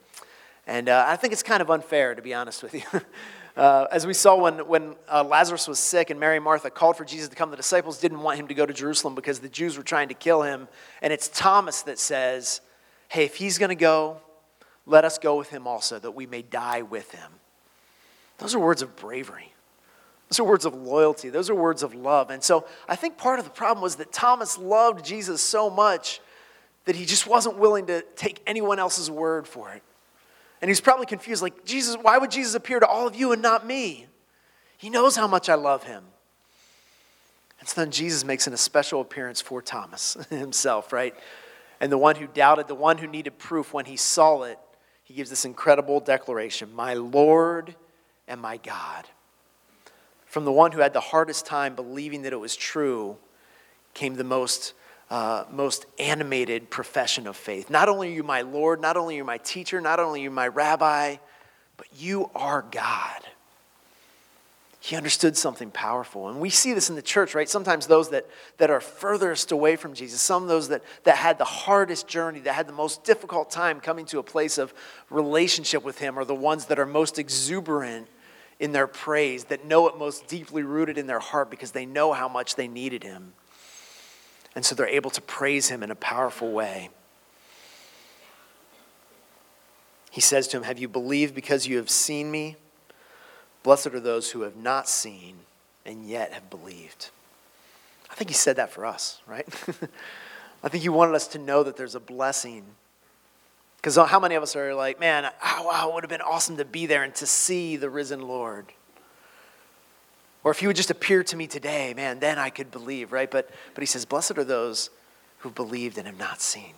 And 0.67 0.89
uh, 0.89 1.05
I 1.07 1.17
think 1.17 1.33
it's 1.33 1.43
kind 1.43 1.63
of 1.63 1.71
unfair, 1.71 2.15
to 2.15 2.23
be 2.23 2.35
honest 2.35 2.63
with 2.63 2.75
you. 2.75 2.83
uh, 3.57 3.87
as 3.91 4.07
we 4.07 4.15
saw 4.15 4.37
when, 4.37 4.67
when 4.67 4.97
uh, 5.11 5.23
Lazarus 5.23 5.69
was 5.69 5.79
sick 5.79 6.11
and 6.11 6.19
Mary 6.19 6.37
and 6.37 6.45
Martha 6.45 6.71
called 6.71 6.97
for 6.97 7.05
Jesus 7.05 7.29
to 7.29 7.37
come, 7.37 7.51
the 7.51 7.57
disciples 7.57 8.01
didn't 8.01 8.21
want 8.21 8.39
him 8.39 8.49
to 8.49 8.55
go 8.55 8.67
to 8.67 8.73
Jerusalem 8.73 9.15
because 9.15 9.39
the 9.39 9.49
Jews 9.49 9.77
were 9.77 9.85
trying 9.85 10.09
to 10.09 10.15
kill 10.15 10.43
him. 10.43 10.69
And 11.03 11.13
it's 11.13 11.29
Thomas 11.29 11.83
that 11.83 11.99
says, 11.99 12.61
Hey, 13.09 13.25
if 13.25 13.37
he's 13.37 13.59
going 13.59 13.69
to 13.69 13.77
go, 13.77 14.21
let 14.85 15.05
us 15.05 15.19
go 15.19 15.37
with 15.37 15.51
him 15.51 15.67
also, 15.69 15.99
that 15.99 16.11
we 16.11 16.27
may 16.27 16.43
die 16.43 16.83
with 16.83 17.13
him. 17.13 17.31
Those 18.39 18.55
are 18.55 18.59
words 18.59 18.83
of 18.83 18.97
bravery. 18.97 19.53
Those 20.29 20.41
are 20.41 20.45
words 20.45 20.65
of 20.65 20.75
loyalty. 20.75 21.29
Those 21.29 21.49
are 21.51 21.55
words 21.55 21.85
of 21.85 21.95
love. 21.95 22.31
And 22.31 22.43
so 22.43 22.67
I 22.89 22.97
think 22.97 23.17
part 23.17 23.39
of 23.39 23.45
the 23.45 23.51
problem 23.53 23.83
was 23.83 23.97
that 23.97 24.13
Thomas 24.13 24.59
loved 24.59 25.05
Jesus 25.05 25.41
so 25.41 25.71
much 25.71 26.21
that 26.85 26.97
he 26.97 27.05
just 27.05 27.27
wasn't 27.27 27.59
willing 27.59 27.87
to 27.87 28.03
take 28.17 28.43
anyone 28.47 28.81
else's 28.81 29.09
word 29.09 29.47
for 29.47 29.71
it. 29.73 29.83
And 30.61 30.69
he's 30.71 30.81
probably 30.81 31.07
confused, 31.07 31.43
like, 31.43 31.65
Jesus, 31.65 31.97
why 32.01 32.19
would 32.19 32.31
Jesus 32.31 32.55
appear 32.55 32.81
to 32.81 32.87
all 32.87 33.07
of 33.07 33.15
you 33.15 33.33
and 33.33 33.43
not 33.43 33.67
me? 33.67 34.07
He 34.79 34.91
knows 34.91 35.17
how 35.17 35.27
much 35.27 35.49
I 35.49 35.55
love 35.55 35.85
him. 35.85 36.05
And 37.61 37.69
so 37.69 37.81
then 37.81 37.91
Jesus 37.91 38.25
makes 38.25 38.47
an, 38.47 38.53
a 38.53 38.59
special 38.59 39.01
appearance 39.01 39.41
for 39.41 39.61
Thomas 39.63 40.15
himself, 40.31 40.93
right? 40.93 41.15
And 41.81 41.93
the 41.93 41.99
one 41.99 42.17
who 42.17 42.27
doubted, 42.27 42.69
the 42.69 42.75
one 42.75 42.99
who 42.99 43.07
needed 43.07 43.39
proof, 43.39 43.75
when 43.75 43.85
he 43.85 43.97
saw 43.97 44.43
it, 44.43 44.59
he 45.05 45.15
gives 45.15 45.31
this 45.31 45.45
incredible 45.45 46.01
declaration 46.01 46.75
My 46.75 46.95
Lord 46.95 47.75
and 48.27 48.41
my 48.41 48.57
God. 48.57 49.07
From 50.27 50.45
the 50.45 50.53
one 50.53 50.73
who 50.73 50.81
had 50.81 50.93
the 50.93 51.01
hardest 51.01 51.47
time 51.47 51.75
believing 51.75 52.23
that 52.23 52.33
it 52.33 52.41
was 52.41 52.57
true 52.57 53.17
came 53.95 54.15
the 54.15 54.25
most 54.25 54.75
uh, 55.11 55.45
most 55.51 55.87
animated 55.99 56.71
profession 56.71 57.27
of 57.27 57.37
faith. 57.37 57.71
Not 57.71 57.89
only 57.89 58.09
are 58.09 58.15
you 58.15 58.23
my 58.23 58.43
Lord, 58.43 58.81
not 58.81 58.97
only 58.97 59.15
are 59.15 59.19
you 59.19 59.25
my 59.25 59.39
teacher, 59.39 59.81
not 59.81 60.01
only 60.01 60.21
are 60.21 60.25
you 60.25 60.31
my 60.31 60.49
rabbi, 60.49 61.17
but 61.77 61.87
you 61.97 62.31
are 62.35 62.65
God. 62.71 63.21
He 64.81 64.95
understood 64.95 65.37
something 65.37 65.73
powerful. 65.73 66.29
And 66.29 66.41
we 66.41 66.49
see 66.49 66.73
this 66.73 66.91
in 66.91 66.97
the 66.97 67.03
church, 67.03 67.35
right? 67.35 67.49
Sometimes 67.49 67.89
those 67.89 68.11
that, 68.11 68.27
that 68.59 68.71
are 68.71 68.81
furthest 68.81 69.51
away 69.51 69.75
from 69.75 69.95
Jesus, 69.95 70.21
some 70.21 70.45
of 70.45 70.49
those 70.49 70.69
that, 70.69 70.83
that 71.03 71.17
had 71.17 71.39
the 71.39 71.45
hardest 71.45 72.07
journey, 72.07 72.39
that 72.41 72.55
had 72.55 72.69
the 72.69 72.73
most 72.73 73.03
difficult 73.03 73.51
time 73.51 73.81
coming 73.81 74.07
to 74.07 74.21
a 74.21 74.23
place 74.23 74.59
of 74.59 74.73
relationship 75.11 75.83
with 75.83 75.99
Him, 75.99 76.17
are 76.17 76.25
the 76.25 76.37
ones 76.37 76.67
that 76.67 76.79
are 76.79 76.87
most 76.87 77.19
exuberant 77.19 78.07
in 78.61 78.71
their 78.71 78.87
praise, 78.87 79.45
that 79.47 79.65
know 79.65 79.89
it 79.89 79.99
most 79.99 80.29
deeply 80.29 80.63
rooted 80.63 80.99
in 80.99 81.09
their 81.09 81.19
heart 81.19 81.51
because 81.51 81.73
they 81.73 81.85
know 81.85 82.13
how 82.13 82.29
much 82.29 82.55
they 82.55 82.69
needed 82.69 83.03
Him. 83.03 83.33
And 84.57 84.65
so 84.65 84.75
they're 84.75 84.89
able 84.89 85.11
to 85.11 85.21
praise 85.21 85.69
him 85.69 85.83
in 85.83 85.91
a 85.91 85.95
powerful 85.95 86.51
way. 86.51 86.89
He 90.11 90.23
says 90.23 90.49
to 90.49 90.57
him, 90.57 90.63
Have 90.63 90.79
you 90.79 90.89
believed 90.89 91.35
because 91.35 91.67
you 91.67 91.77
have 91.77 91.91
seen 91.91 92.31
me? 92.31 92.57
Blessed 93.63 93.89
are 93.89 94.01
those 94.01 94.31
who 94.31 94.41
have 94.41 94.57
not 94.57 94.89
seen 94.89 95.37
and 95.85 96.09
yet 96.09 96.33
have 96.33 96.49
believed. 96.49 97.11
I 98.11 98.15
think 98.15 98.31
he 98.31 98.35
said 98.35 98.57
that 98.57 98.71
for 98.71 98.87
us, 98.87 99.21
right? 99.27 99.47
I 100.65 100.69
think 100.69 100.83
he 100.83 100.89
wanted 100.89 101.15
us 101.15 101.29
to 101.29 101.39
know 101.39 101.63
that 101.63 101.77
there's 101.77 101.95
a 101.95 102.01
blessing. 102.01 102.65
Because 103.77 103.97
how 103.97 104.19
many 104.19 104.37
of 104.37 104.43
us 104.43 104.57
are 104.57 104.75
like, 104.75 104.99
man, 104.99 105.31
oh, 105.45 105.67
wow, 105.67 105.91
it 105.91 105.95
would 105.95 106.03
have 106.03 106.11
been 106.11 106.23
awesome 106.23 106.57
to 106.57 106.65
be 106.65 106.87
there 106.87 107.03
and 107.03 107.15
to 107.17 107.27
see 107.27 107.77
the 107.77 107.91
risen 107.91 108.23
Lord? 108.23 108.67
Or 110.47 110.53
if 110.53 110.61
he 110.61 110.69
would 110.69 110.77
just 110.77 110.93
appear 110.93 111.25
to 111.25 111.37
me 111.37 111.49
today, 111.49 111.93
man, 111.93 112.21
then 112.21 112.39
I 112.39 112.51
could 112.51 112.71
believe, 112.71 113.11
right? 113.11 113.29
But, 113.29 113.51
but 113.75 113.83
he 113.83 113.87
says, 113.87 114.05
Blessed 114.05 114.39
are 114.39 114.45
those 114.45 114.91
who 115.39 115.51
believed 115.51 115.99
and 115.99 116.07
have 116.07 116.21
not 116.21 116.41
seen. 116.41 116.73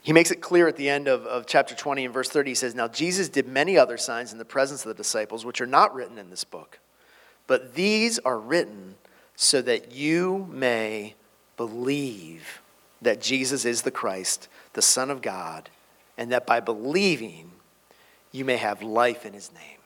He 0.00 0.14
makes 0.14 0.30
it 0.30 0.40
clear 0.40 0.66
at 0.68 0.78
the 0.78 0.88
end 0.88 1.06
of, 1.06 1.26
of 1.26 1.44
chapter 1.44 1.74
20 1.74 2.06
and 2.06 2.14
verse 2.14 2.30
30. 2.30 2.50
He 2.52 2.54
says, 2.54 2.74
Now 2.74 2.88
Jesus 2.88 3.28
did 3.28 3.46
many 3.46 3.76
other 3.76 3.98
signs 3.98 4.32
in 4.32 4.38
the 4.38 4.44
presence 4.46 4.86
of 4.86 4.88
the 4.88 4.94
disciples, 4.94 5.44
which 5.44 5.60
are 5.60 5.66
not 5.66 5.94
written 5.94 6.16
in 6.16 6.30
this 6.30 6.44
book, 6.44 6.78
but 7.46 7.74
these 7.74 8.18
are 8.20 8.38
written 8.38 8.94
so 9.36 9.60
that 9.60 9.92
you 9.92 10.48
may 10.50 11.14
believe 11.58 12.62
that 13.02 13.20
Jesus 13.20 13.66
is 13.66 13.82
the 13.82 13.90
Christ, 13.90 14.48
the 14.72 14.80
Son 14.80 15.10
of 15.10 15.20
God, 15.20 15.68
and 16.16 16.32
that 16.32 16.46
by 16.46 16.60
believing 16.60 17.50
you 18.32 18.46
may 18.46 18.56
have 18.56 18.82
life 18.82 19.26
in 19.26 19.34
his 19.34 19.52
name. 19.52 19.79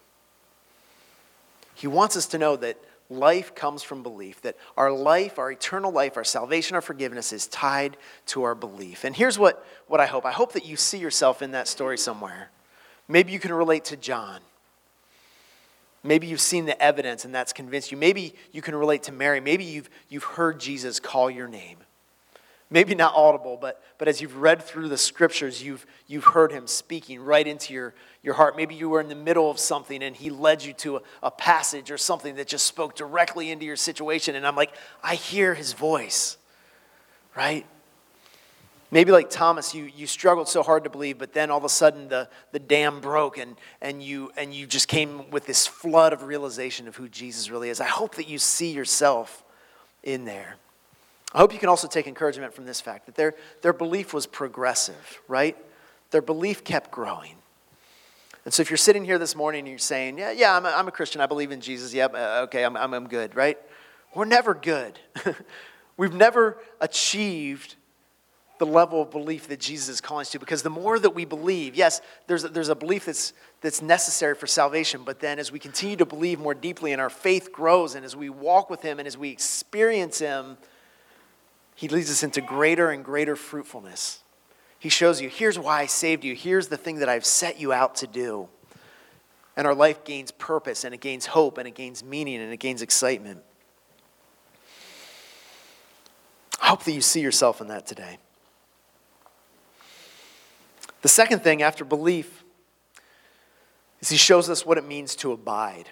He 1.85 1.88
wants 1.88 2.17
us 2.17 2.25
to 2.29 2.38
know 2.38 2.57
that 2.57 2.79
life 3.11 3.55
comes 3.55 3.83
from 3.83 4.03
belief, 4.03 4.41
that 4.41 4.57
our 4.75 4.91
life, 4.91 5.38
our 5.38 5.53
eternal 5.53 5.93
life, 5.93 6.17
our 6.17 6.25
salvation, 6.25 6.76
our 6.76 6.81
forgiveness 6.81 7.31
is 7.31 7.47
tied 7.47 7.99
to 8.29 8.45
our 8.45 8.55
belief. 8.55 9.05
And 9.05 9.14
here's 9.14 9.38
what, 9.38 9.62
what 9.87 10.00
I 10.00 10.07
hope 10.07 10.25
I 10.25 10.33
hope 10.33 10.55
that 10.55 10.64
you 10.64 10.79
see 10.79 10.97
yourself 10.97 11.43
in 11.43 11.50
that 11.50 11.69
story 11.69 11.99
somewhere. 11.99 12.49
Maybe 13.07 13.33
you 13.33 13.38
can 13.38 13.53
relate 13.53 13.85
to 13.85 13.99
John. 13.99 14.41
Maybe 16.03 16.26
you've 16.26 16.41
seen 16.41 16.64
the 16.64 16.83
evidence 16.83 17.26
and 17.26 17.35
that's 17.35 17.53
convinced 17.53 17.93
you. 17.93 17.99
Maybe 17.99 18.35
you 18.50 18.62
can 18.62 18.75
relate 18.75 19.03
to 19.03 19.12
Mary. 19.12 19.41
Maybe 19.41 19.64
you've, 19.64 19.91
you've 20.09 20.25
heard 20.25 20.61
Jesus 20.61 20.99
call 21.00 21.31
your 21.31 21.49
name. 21.49 21.76
Maybe 22.75 22.97
not 22.97 23.14
audible, 23.14 23.57
but, 23.57 23.81
but 23.99 24.09
as 24.09 24.21
you've 24.21 24.38
read 24.38 24.61
through 24.61 24.88
the 24.88 24.99
scriptures, 24.99 25.62
you've, 25.62 25.87
you've 26.09 26.25
heard 26.25 26.50
him 26.50 26.66
speaking 26.66 27.21
right 27.21 27.47
into 27.47 27.73
your, 27.73 27.95
your 28.21 28.35
heart. 28.35 28.57
Maybe 28.57 28.75
you 28.75 28.88
were 28.88 29.00
in 29.00 29.09
the 29.09 29.14
middle 29.14 29.49
of 29.49 29.61
something 29.61 30.02
and 30.02 30.16
he 30.16 30.28
led 30.28 30.64
you 30.64 30.73
to 30.73 30.97
a, 30.97 31.00
a 31.23 31.31
passage 31.31 31.93
or 31.93 31.97
something 31.97 32.35
that 32.35 32.49
just 32.49 32.66
spoke 32.66 32.97
directly 32.97 33.52
into 33.52 33.64
your 33.64 33.76
situation. 33.76 34.35
And 34.35 34.45
I'm 34.45 34.57
like, 34.57 34.75
I 35.04 35.14
hear 35.14 35.54
his 35.54 35.73
voice, 35.73 36.37
right? 37.37 37.64
Maybe 38.90 39.12
like 39.12 39.31
Thomas, 39.31 39.73
you, 39.73 39.88
you 39.95 40.09
struggled 40.09 40.49
so 40.49 40.64
hard 40.64 40.83
to 40.83 40.90
believe, 40.90 41.16
but 41.16 41.33
then 41.33 41.52
all 41.52 41.59
of 41.59 41.64
a 41.64 41.69
sudden 41.69 42.09
the, 42.09 42.28
the 42.50 42.59
dam 42.59 43.00
broke 43.00 43.38
and, 43.38 43.54
and, 43.83 44.02
you, 44.02 44.33
and 44.37 44.52
you 44.52 44.66
just 44.66 44.88
came 44.88 45.31
with 45.31 45.47
this 45.47 45.64
flood 45.64 46.12
of 46.12 46.25
realization 46.25 46.88
of 46.88 46.97
who 46.97 47.09
Jesus 47.09 47.50
really 47.50 47.69
is. 47.69 47.81
I 47.81 47.87
hope 47.87 48.16
that 48.16 48.28
you 48.28 48.38
see 48.40 48.73
yourself 48.73 49.45
in 50.02 50.25
there. 50.25 50.57
I 51.35 51.38
hope 51.38 51.53
you 51.53 51.59
can 51.59 51.69
also 51.69 51.88
take 51.88 52.07
encouragement 52.07 52.55
from 52.55 52.64
this 52.64 52.81
fact 52.81 53.07
that 53.07 53.17
their, 53.17 53.35
their 53.62 53.73
belief 53.73 54.14
was 54.14 54.26
progressive, 54.26 55.21
right? 55.26 55.57
Their 56.11 56.23
belief 56.23 56.62
kept 56.62 56.93
growing. 56.93 57.35
And 58.45 58.55
so 58.55 58.61
if 58.61 58.71
you're 58.71 58.76
sitting 58.76 59.05
here 59.05 59.19
this 59.19 59.35
morning 59.35 59.61
and 59.61 59.69
you're 59.69 59.79
saying, 59.79 60.19
yeah, 60.19 60.31
yeah, 60.31 60.57
I'm 60.57 60.64
a, 60.64 60.69
I'm 60.69 60.87
a 60.87 60.93
Christian, 60.93 61.21
I 61.21 61.26
believe 61.26 61.50
in 61.50 61.61
Jesus, 61.61 61.93
yep, 61.93 62.14
uh, 62.14 62.43
okay, 62.45 62.64
I'm, 62.64 62.76
I'm, 62.76 62.95
I'm 62.95 63.09
good, 63.09 63.35
right? 63.35 63.59
We're 64.14 64.26
never 64.26 64.55
good. 64.55 64.99
We've 65.97 66.14
never 66.14 66.59
achieved 66.81 67.75
the 68.59 68.67
level 68.67 69.03
of 69.03 69.11
belief 69.11 69.49
that 69.49 69.59
Jesus 69.59 69.88
is 69.88 70.00
calling 70.00 70.23
us 70.23 70.31
to. 70.31 70.38
Because 70.38 70.62
the 70.62 70.71
more 70.71 70.99
that 70.99 71.11
we 71.11 71.25
believe, 71.25 71.75
yes, 71.75 72.00
there's 72.29 72.45
a, 72.45 72.49
there's 72.49 72.69
a 72.69 72.76
belief 72.76 73.07
that's, 73.07 73.33
that's 73.61 73.83
necessary 73.83 74.35
for 74.35 74.47
salvation, 74.47 75.03
but 75.05 75.19
then 75.19 75.38
as 75.41 75.50
we 75.50 75.59
continue 75.59 75.97
to 75.97 76.07
believe 76.07 76.38
more 76.38 76.55
deeply 76.55 76.93
and 76.93 77.00
our 77.00 77.11
faith 77.11 77.50
grows, 77.50 77.97
and 77.97 78.05
as 78.05 78.14
we 78.14 78.31
walk 78.31 78.71
with 78.71 78.83
Him 78.83 79.00
and 79.00 79.09
as 79.09 79.19
we 79.19 79.31
experience 79.31 80.21
Him, 80.21 80.57
He 81.75 81.88
leads 81.88 82.11
us 82.11 82.23
into 82.23 82.40
greater 82.40 82.90
and 82.90 83.04
greater 83.04 83.37
fruitfulness. 83.37 84.21
He 84.78 84.88
shows 84.88 85.21
you, 85.21 85.28
here's 85.28 85.59
why 85.59 85.81
I 85.81 85.87
saved 85.87 86.25
you, 86.25 86.35
here's 86.35 86.69
the 86.69 86.76
thing 86.76 86.99
that 86.99 87.09
I've 87.09 87.25
set 87.25 87.59
you 87.59 87.73
out 87.73 87.97
to 87.97 88.07
do. 88.07 88.49
And 89.57 89.66
our 89.66 89.75
life 89.75 90.04
gains 90.04 90.31
purpose, 90.31 90.85
and 90.85 90.95
it 90.95 91.00
gains 91.00 91.26
hope, 91.26 91.59
and 91.59 91.66
it 91.66 91.75
gains 91.75 92.04
meaning, 92.04 92.40
and 92.40 92.52
it 92.52 92.59
gains 92.59 92.83
excitement. 92.83 93.43
I 96.61 96.66
hope 96.69 96.85
that 96.85 96.93
you 96.93 97.00
see 97.00 97.21
yourself 97.21 97.61
in 97.61 97.69
that 97.69 97.87
today. 97.87 98.19
The 101.02 101.09
second 101.09 101.40
thing 101.40 101.62
after 101.62 101.85
belief 101.85 102.43
is 104.00 104.09
he 104.09 104.16
shows 104.16 104.49
us 104.49 104.64
what 104.64 104.78
it 104.78 104.87
means 104.87 105.14
to 105.16 105.33
abide. 105.33 105.88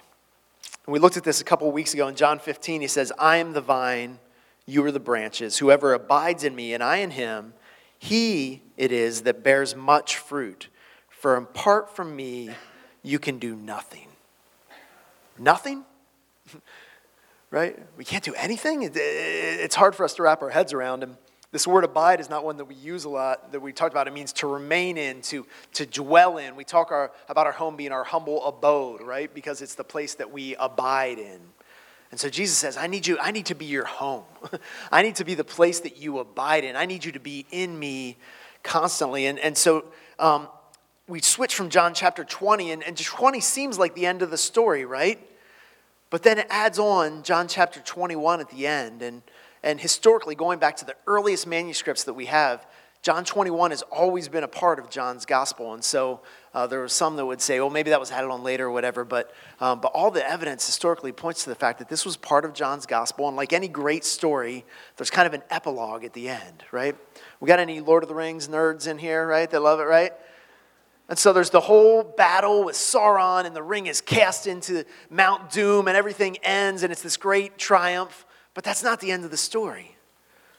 And 0.85 0.93
we 0.93 0.99
looked 0.99 1.17
at 1.17 1.23
this 1.23 1.41
a 1.41 1.43
couple 1.43 1.67
of 1.67 1.73
weeks 1.73 1.93
ago 1.93 2.07
in 2.07 2.15
John 2.15 2.39
15. 2.39 2.81
He 2.81 2.87
says, 2.87 3.11
I 3.17 3.37
am 3.37 3.53
the 3.53 3.61
vine, 3.61 4.19
you 4.65 4.85
are 4.85 4.91
the 4.91 4.99
branches. 4.99 5.57
Whoever 5.57 5.93
abides 5.93 6.43
in 6.43 6.55
me 6.55 6.73
and 6.73 6.83
I 6.83 6.97
in 6.97 7.11
him, 7.11 7.53
he 7.97 8.61
it 8.77 8.91
is 8.91 9.21
that 9.21 9.43
bears 9.43 9.75
much 9.75 10.17
fruit. 10.17 10.67
For 11.09 11.35
apart 11.35 11.95
from 11.95 12.15
me, 12.15 12.51
you 13.01 13.19
can 13.19 13.39
do 13.39 13.55
nothing. 13.55 14.07
Nothing? 15.37 15.83
right? 17.51 17.77
We 17.97 18.03
can't 18.03 18.23
do 18.23 18.33
anything? 18.33 18.89
It's 18.93 19.75
hard 19.75 19.95
for 19.95 20.03
us 20.03 20.15
to 20.15 20.23
wrap 20.23 20.41
our 20.41 20.49
heads 20.49 20.73
around. 20.73 21.03
And 21.03 21.17
this 21.51 21.67
word 21.67 21.83
abide 21.83 22.19
is 22.19 22.29
not 22.29 22.43
one 22.43 22.57
that 22.57 22.65
we 22.65 22.75
use 22.75 23.05
a 23.05 23.09
lot, 23.09 23.51
that 23.51 23.61
we 23.61 23.71
talked 23.71 23.93
about. 23.93 24.07
It 24.07 24.13
means 24.13 24.33
to 24.33 24.47
remain 24.47 24.97
in, 24.97 25.21
to, 25.23 25.45
to 25.73 25.85
dwell 25.85 26.39
in. 26.39 26.55
We 26.55 26.63
talk 26.63 26.91
our, 26.91 27.11
about 27.29 27.45
our 27.45 27.53
home 27.53 27.75
being 27.75 27.91
our 27.91 28.03
humble 28.03 28.43
abode, 28.43 29.01
right? 29.01 29.31
Because 29.33 29.61
it's 29.61 29.75
the 29.75 29.83
place 29.83 30.15
that 30.15 30.31
we 30.31 30.55
abide 30.55 31.19
in. 31.19 31.39
And 32.13 32.19
so 32.19 32.29
Jesus 32.29 32.55
says, 32.55 32.77
I 32.77 32.85
need 32.85 33.07
you, 33.07 33.17
I 33.19 33.31
need 33.31 33.47
to 33.47 33.55
be 33.55 33.65
your 33.65 33.85
home. 33.85 34.25
I 34.91 35.01
need 35.01 35.15
to 35.15 35.25
be 35.25 35.33
the 35.33 35.43
place 35.43 35.79
that 35.79 35.97
you 35.97 36.19
abide 36.19 36.63
in. 36.63 36.75
I 36.75 36.85
need 36.85 37.03
you 37.03 37.11
to 37.13 37.19
be 37.19 37.47
in 37.49 37.79
me 37.79 38.17
constantly. 38.61 39.25
And, 39.25 39.39
and 39.39 39.57
so 39.57 39.85
um, 40.19 40.47
we 41.07 41.21
switch 41.21 41.55
from 41.55 41.71
John 41.71 41.95
chapter 41.95 42.23
20, 42.23 42.69
and, 42.69 42.83
and 42.83 42.95
20 42.95 43.39
seems 43.39 43.79
like 43.79 43.95
the 43.95 44.05
end 44.05 44.21
of 44.21 44.29
the 44.29 44.37
story, 44.37 44.85
right? 44.85 45.27
But 46.11 46.21
then 46.21 46.37
it 46.37 46.45
adds 46.51 46.77
on 46.77 47.23
John 47.23 47.47
chapter 47.47 47.79
21 47.79 48.41
at 48.41 48.49
the 48.51 48.67
end. 48.67 49.01
And 49.01 49.23
and 49.63 49.81
historically, 49.81 50.35
going 50.35 50.59
back 50.59 50.75
to 50.77 50.85
the 50.85 50.95
earliest 51.07 51.47
manuscripts 51.47 52.03
that 52.03 52.13
we 52.13 52.25
have, 52.25 52.63
John 53.03 53.25
21 53.25 53.71
has 53.71 53.81
always 53.81 54.29
been 54.29 54.45
a 54.45 54.47
part 54.47 54.79
of 54.79 54.89
John's 54.89 55.25
gospel. 55.25 55.73
And 55.73 55.83
so 55.83 56.21
uh, 56.53 56.67
there 56.67 56.79
were 56.79 56.87
some 56.87 57.17
that 57.17 57.25
would 57.25 57.41
say, 57.41 57.59
well, 57.59 57.69
maybe 57.69 57.89
that 57.89 57.99
was 57.99 58.11
added 58.11 58.29
on 58.29 58.43
later 58.43 58.67
or 58.67 58.71
whatever. 58.71 59.03
But, 59.03 59.33
um, 59.59 59.81
but 59.81 59.89
all 59.89 60.09
the 60.09 60.25
evidence 60.25 60.65
historically 60.65 61.11
points 61.11 61.43
to 61.43 61.49
the 61.49 61.55
fact 61.55 61.79
that 61.79 61.89
this 61.89 62.05
was 62.05 62.15
part 62.15 62.45
of 62.45 62.53
John's 62.53 62.85
gospel. 62.85 63.27
And 63.27 63.35
like 63.35 63.51
any 63.51 63.67
great 63.67 64.05
story, 64.05 64.63
there's 64.95 65.09
kind 65.09 65.27
of 65.27 65.33
an 65.33 65.43
epilogue 65.49 66.05
at 66.05 66.13
the 66.13 66.29
end, 66.29 66.63
right? 66.71 66.95
We 67.41 67.47
got 67.49 67.59
any 67.59 67.81
Lord 67.81 68.03
of 68.03 68.09
the 68.09 68.15
Rings 68.15 68.47
nerds 68.47 68.87
in 68.87 68.97
here, 68.97 69.27
right? 69.27 69.51
They 69.51 69.57
love 69.57 69.81
it, 69.81 69.83
right? 69.83 70.13
And 71.09 71.19
so 71.19 71.33
there's 71.33 71.49
the 71.49 71.59
whole 71.59 72.03
battle 72.03 72.63
with 72.63 72.75
Sauron, 72.75 73.45
and 73.45 73.53
the 73.53 73.61
ring 73.61 73.87
is 73.87 73.99
cast 73.99 74.47
into 74.47 74.85
Mount 75.09 75.49
Doom, 75.49 75.89
and 75.89 75.97
everything 75.97 76.37
ends, 76.37 76.83
and 76.83 76.91
it's 76.93 77.01
this 77.01 77.17
great 77.17 77.57
triumph. 77.57 78.25
But 78.53 78.63
that's 78.63 78.81
not 78.81 79.01
the 79.01 79.11
end 79.11 79.25
of 79.25 79.31
the 79.31 79.35
story. 79.35 79.92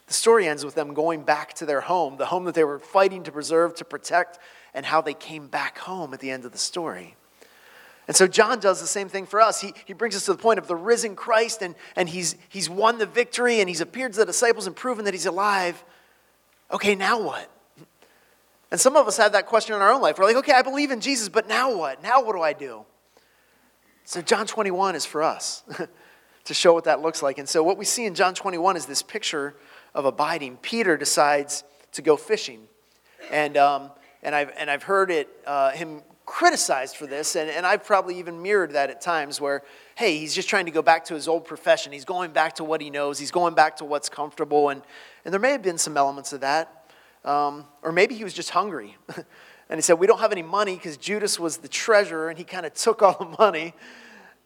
The 0.06 0.12
story 0.12 0.46
ends 0.46 0.64
with 0.64 0.74
them 0.74 0.92
going 0.92 1.22
back 1.22 1.54
to 1.54 1.66
their 1.66 1.80
home, 1.80 2.16
the 2.16 2.26
home 2.26 2.44
that 2.44 2.54
they 2.54 2.64
were 2.64 2.78
fighting 2.78 3.22
to 3.24 3.32
preserve, 3.32 3.74
to 3.76 3.84
protect, 3.84 4.38
and 4.74 4.84
how 4.84 5.00
they 5.00 5.14
came 5.14 5.46
back 5.46 5.78
home 5.78 6.12
at 6.12 6.20
the 6.20 6.30
end 6.30 6.44
of 6.44 6.52
the 6.52 6.58
story. 6.58 7.16
And 8.06 8.14
so 8.14 8.26
John 8.26 8.60
does 8.60 8.82
the 8.82 8.86
same 8.86 9.08
thing 9.08 9.24
for 9.24 9.40
us. 9.40 9.62
He, 9.62 9.72
he 9.86 9.94
brings 9.94 10.14
us 10.14 10.26
to 10.26 10.32
the 10.32 10.38
point 10.38 10.58
of 10.58 10.66
the 10.68 10.76
risen 10.76 11.16
Christ, 11.16 11.62
and, 11.62 11.74
and 11.96 12.06
he's, 12.06 12.36
he's 12.50 12.68
won 12.68 12.98
the 12.98 13.06
victory, 13.06 13.60
and 13.60 13.68
he's 13.68 13.80
appeared 13.80 14.12
to 14.12 14.18
the 14.18 14.26
disciples 14.26 14.66
and 14.66 14.76
proven 14.76 15.06
that 15.06 15.14
he's 15.14 15.24
alive. 15.24 15.82
Okay, 16.70 16.94
now 16.94 17.22
what? 17.22 17.50
And 18.70 18.78
some 18.78 18.96
of 18.96 19.06
us 19.06 19.16
have 19.16 19.32
that 19.32 19.46
question 19.46 19.74
in 19.74 19.80
our 19.80 19.90
own 19.92 20.02
life. 20.02 20.18
We're 20.18 20.26
like, 20.26 20.36
okay, 20.36 20.52
I 20.52 20.62
believe 20.62 20.90
in 20.90 21.00
Jesus, 21.00 21.30
but 21.30 21.48
now 21.48 21.74
what? 21.74 22.02
Now 22.02 22.22
what 22.22 22.34
do 22.34 22.42
I 22.42 22.52
do? 22.52 22.84
So 24.04 24.20
John 24.20 24.46
21 24.46 24.96
is 24.96 25.06
for 25.06 25.22
us. 25.22 25.62
to 26.44 26.54
show 26.54 26.72
what 26.72 26.84
that 26.84 27.00
looks 27.00 27.22
like. 27.22 27.38
And 27.38 27.48
so, 27.48 27.62
what 27.62 27.78
we 27.78 27.84
see 27.84 28.04
in 28.04 28.14
John 28.14 28.34
21 28.34 28.76
is 28.76 28.86
this 28.86 29.02
picture 29.02 29.54
of 29.94 30.04
abiding. 30.04 30.56
Peter 30.58 30.96
decides 30.96 31.64
to 31.92 32.02
go 32.02 32.16
fishing. 32.16 32.68
And, 33.30 33.56
um, 33.56 33.90
and, 34.22 34.34
I've, 34.34 34.50
and 34.56 34.70
I've 34.70 34.82
heard 34.82 35.10
it, 35.10 35.28
uh, 35.46 35.70
him 35.70 36.02
criticized 36.26 36.96
for 36.96 37.06
this, 37.06 37.36
and, 37.36 37.50
and 37.50 37.66
I've 37.66 37.84
probably 37.84 38.18
even 38.18 38.42
mirrored 38.42 38.72
that 38.72 38.90
at 38.90 39.00
times 39.00 39.40
where, 39.40 39.62
hey, 39.94 40.18
he's 40.18 40.34
just 40.34 40.48
trying 40.48 40.64
to 40.64 40.70
go 40.70 40.82
back 40.82 41.04
to 41.06 41.14
his 41.14 41.28
old 41.28 41.44
profession. 41.44 41.92
He's 41.92 42.04
going 42.04 42.32
back 42.32 42.54
to 42.54 42.64
what 42.64 42.80
he 42.80 42.90
knows, 42.90 43.18
he's 43.18 43.30
going 43.30 43.54
back 43.54 43.76
to 43.76 43.84
what's 43.84 44.08
comfortable. 44.08 44.70
And, 44.70 44.82
and 45.24 45.32
there 45.32 45.40
may 45.40 45.52
have 45.52 45.62
been 45.62 45.78
some 45.78 45.96
elements 45.96 46.32
of 46.32 46.40
that. 46.40 46.92
Um, 47.24 47.66
or 47.82 47.92
maybe 47.92 48.14
he 48.14 48.24
was 48.24 48.34
just 48.34 48.50
hungry. 48.50 48.96
and 49.16 49.76
he 49.76 49.80
said, 49.80 49.94
We 49.94 50.06
don't 50.06 50.20
have 50.20 50.32
any 50.32 50.42
money 50.42 50.74
because 50.74 50.96
Judas 50.96 51.38
was 51.38 51.58
the 51.58 51.68
treasurer 51.68 52.28
and 52.28 52.36
he 52.36 52.44
kind 52.44 52.66
of 52.66 52.74
took 52.74 53.02
all 53.02 53.16
the 53.18 53.36
money 53.38 53.74